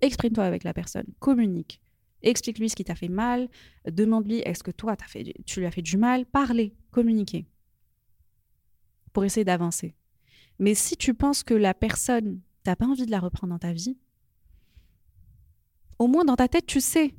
Exprime-toi 0.00 0.44
avec 0.44 0.64
la 0.64 0.74
personne, 0.74 1.06
communique. 1.18 1.80
Explique-lui 2.22 2.70
ce 2.70 2.76
qui 2.76 2.84
t'a 2.84 2.94
fait 2.94 3.08
mal, 3.08 3.48
demande-lui 3.86 4.38
est-ce 4.38 4.62
que 4.62 4.70
toi, 4.70 4.96
tu 5.44 5.60
lui 5.60 5.66
as 5.66 5.70
fait 5.70 5.82
du 5.82 5.96
mal? 5.96 6.24
Parlez, 6.26 6.74
communiquez. 6.90 7.46
Pour 9.12 9.24
essayer 9.24 9.44
d'avancer. 9.44 9.94
Mais 10.58 10.74
si 10.74 10.96
tu 10.96 11.14
penses 11.14 11.42
que 11.42 11.54
la 11.54 11.74
personne, 11.74 12.40
t'as 12.62 12.76
pas 12.76 12.86
envie 12.86 13.06
de 13.06 13.10
la 13.10 13.20
reprendre 13.20 13.52
dans 13.52 13.58
ta 13.58 13.72
vie, 13.72 13.98
au 15.98 16.06
moins 16.06 16.24
dans 16.24 16.36
ta 16.36 16.48
tête, 16.48 16.66
tu 16.66 16.80
sais. 16.80 17.14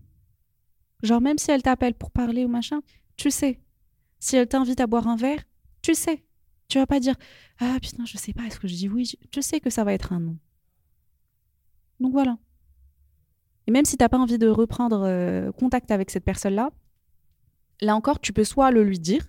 Genre, 1.03 1.21
même 1.21 1.37
si 1.37 1.51
elle 1.51 1.61
t'appelle 1.61 1.93
pour 1.93 2.11
parler 2.11 2.45
ou 2.45 2.47
machin, 2.47 2.81
tu 3.15 3.31
sais. 3.31 3.61
Si 4.19 4.35
elle 4.35 4.47
t'invite 4.47 4.79
à 4.79 4.87
boire 4.87 5.07
un 5.07 5.15
verre, 5.15 5.43
tu 5.81 5.93
sais. 5.93 6.25
Tu 6.67 6.77
vas 6.79 6.87
pas 6.87 6.99
dire 6.99 7.15
Ah 7.59 7.77
putain, 7.81 8.05
je 8.05 8.17
sais 8.17 8.33
pas, 8.33 8.43
est-ce 8.43 8.59
que 8.59 8.67
je 8.67 8.75
dis 8.75 8.89
oui 8.89 9.11
Tu 9.31 9.41
sais 9.41 9.59
que 9.59 9.69
ça 9.69 9.83
va 9.83 9.93
être 9.93 10.13
un 10.13 10.19
non. 10.19 10.37
Donc 11.99 12.11
voilà. 12.11 12.37
Et 13.67 13.71
même 13.71 13.85
si 13.85 13.97
tu 13.97 14.03
n'as 14.03 14.09
pas 14.09 14.17
envie 14.17 14.37
de 14.37 14.47
reprendre 14.47 15.03
euh, 15.05 15.51
contact 15.51 15.91
avec 15.91 16.11
cette 16.11 16.23
personne-là, 16.23 16.71
là 17.81 17.95
encore, 17.95 18.19
tu 18.19 18.33
peux 18.33 18.43
soit 18.43 18.71
le 18.71 18.83
lui 18.83 18.99
dire. 18.99 19.25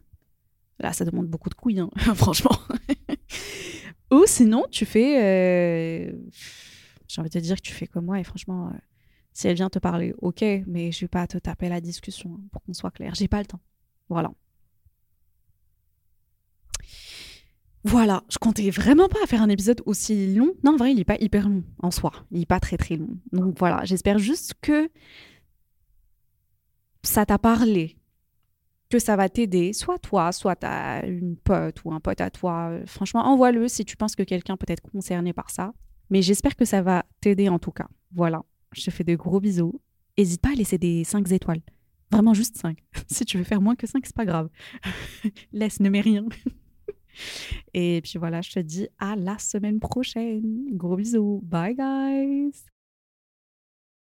Là, 0.78 0.92
ça 0.92 1.06
demande 1.06 1.26
beaucoup 1.26 1.48
de 1.48 1.54
couilles, 1.54 1.80
hein, 1.80 1.90
franchement. 2.14 2.58
Ou 4.10 4.24
sinon, 4.26 4.64
tu 4.70 4.84
fais. 4.84 6.10
Euh, 6.10 6.12
j'ai 7.08 7.20
envie 7.20 7.30
de 7.30 7.34
te 7.34 7.38
dire 7.38 7.56
que 7.56 7.62
tu 7.62 7.72
fais 7.72 7.86
comme 7.86 8.06
moi 8.06 8.20
et 8.20 8.24
franchement, 8.24 8.68
euh, 8.68 8.78
si 9.32 9.48
elle 9.48 9.56
vient 9.56 9.70
te 9.70 9.78
parler, 9.78 10.14
ok, 10.18 10.42
mais 10.66 10.92
je 10.92 11.00
vais 11.00 11.08
pas 11.08 11.26
te 11.26 11.38
taper 11.38 11.68
la 11.68 11.80
discussion 11.80 12.34
hein, 12.34 12.44
pour 12.52 12.62
qu'on 12.62 12.74
soit 12.74 12.90
clair. 12.90 13.14
J'ai 13.14 13.28
pas 13.28 13.40
le 13.40 13.46
temps. 13.46 13.60
Voilà. 14.08 14.32
Voilà, 17.86 18.24
je 18.28 18.38
comptais 18.38 18.68
vraiment 18.70 19.08
pas 19.08 19.24
faire 19.28 19.42
un 19.42 19.48
épisode 19.48 19.80
aussi 19.86 20.34
long. 20.34 20.54
Non, 20.64 20.72
en 20.72 20.76
vrai, 20.76 20.90
il 20.90 20.96
n'est 20.96 21.04
pas 21.04 21.18
hyper 21.20 21.48
long 21.48 21.62
en 21.80 21.92
soi. 21.92 22.10
Il 22.32 22.40
n'est 22.40 22.46
pas 22.46 22.58
très 22.58 22.76
très 22.76 22.96
long. 22.96 23.16
Donc 23.30 23.56
voilà, 23.60 23.84
j'espère 23.84 24.18
juste 24.18 24.54
que 24.60 24.90
ça 27.04 27.24
t'a 27.24 27.38
parlé, 27.38 27.96
que 28.90 28.98
ça 28.98 29.14
va 29.14 29.28
t'aider, 29.28 29.72
soit 29.72 30.00
toi, 30.00 30.32
soit 30.32 30.64
à 30.64 31.06
une 31.06 31.36
pote 31.36 31.84
ou 31.84 31.92
un 31.92 32.00
pote 32.00 32.20
à 32.20 32.28
toi. 32.28 32.72
Franchement, 32.86 33.24
envoie-le 33.24 33.68
si 33.68 33.84
tu 33.84 33.96
penses 33.96 34.16
que 34.16 34.24
quelqu'un 34.24 34.56
peut 34.56 34.66
être 34.68 34.82
concerné 34.90 35.32
par 35.32 35.50
ça. 35.50 35.72
Mais 36.10 36.22
j'espère 36.22 36.56
que 36.56 36.64
ça 36.64 36.82
va 36.82 37.04
t'aider 37.20 37.48
en 37.48 37.60
tout 37.60 37.70
cas. 37.70 37.86
Voilà, 38.12 38.42
je 38.72 38.84
te 38.84 38.90
fais 38.90 39.04
de 39.04 39.14
gros 39.14 39.38
bisous. 39.38 39.80
N'hésite 40.18 40.40
pas 40.40 40.50
à 40.50 40.54
laisser 40.54 40.76
des 40.76 41.04
5 41.04 41.30
étoiles. 41.30 41.62
Vraiment 42.10 42.34
juste 42.34 42.56
5. 42.56 42.82
si 43.06 43.24
tu 43.24 43.38
veux 43.38 43.44
faire 43.44 43.60
moins 43.60 43.76
que 43.76 43.86
5, 43.86 44.04
c'est 44.04 44.16
pas 44.16 44.24
grave. 44.24 44.48
Laisse, 45.52 45.78
ne 45.78 45.88
mets 45.88 46.00
rien. 46.00 46.24
Et 47.74 48.00
puis 48.02 48.18
voilà, 48.18 48.42
je 48.42 48.52
te 48.52 48.58
dis 48.60 48.88
à 48.98 49.16
la 49.16 49.38
semaine 49.38 49.80
prochaine. 49.80 50.66
Gros 50.72 50.96
bisous. 50.96 51.40
Bye 51.44 51.74
guys. 51.74 52.75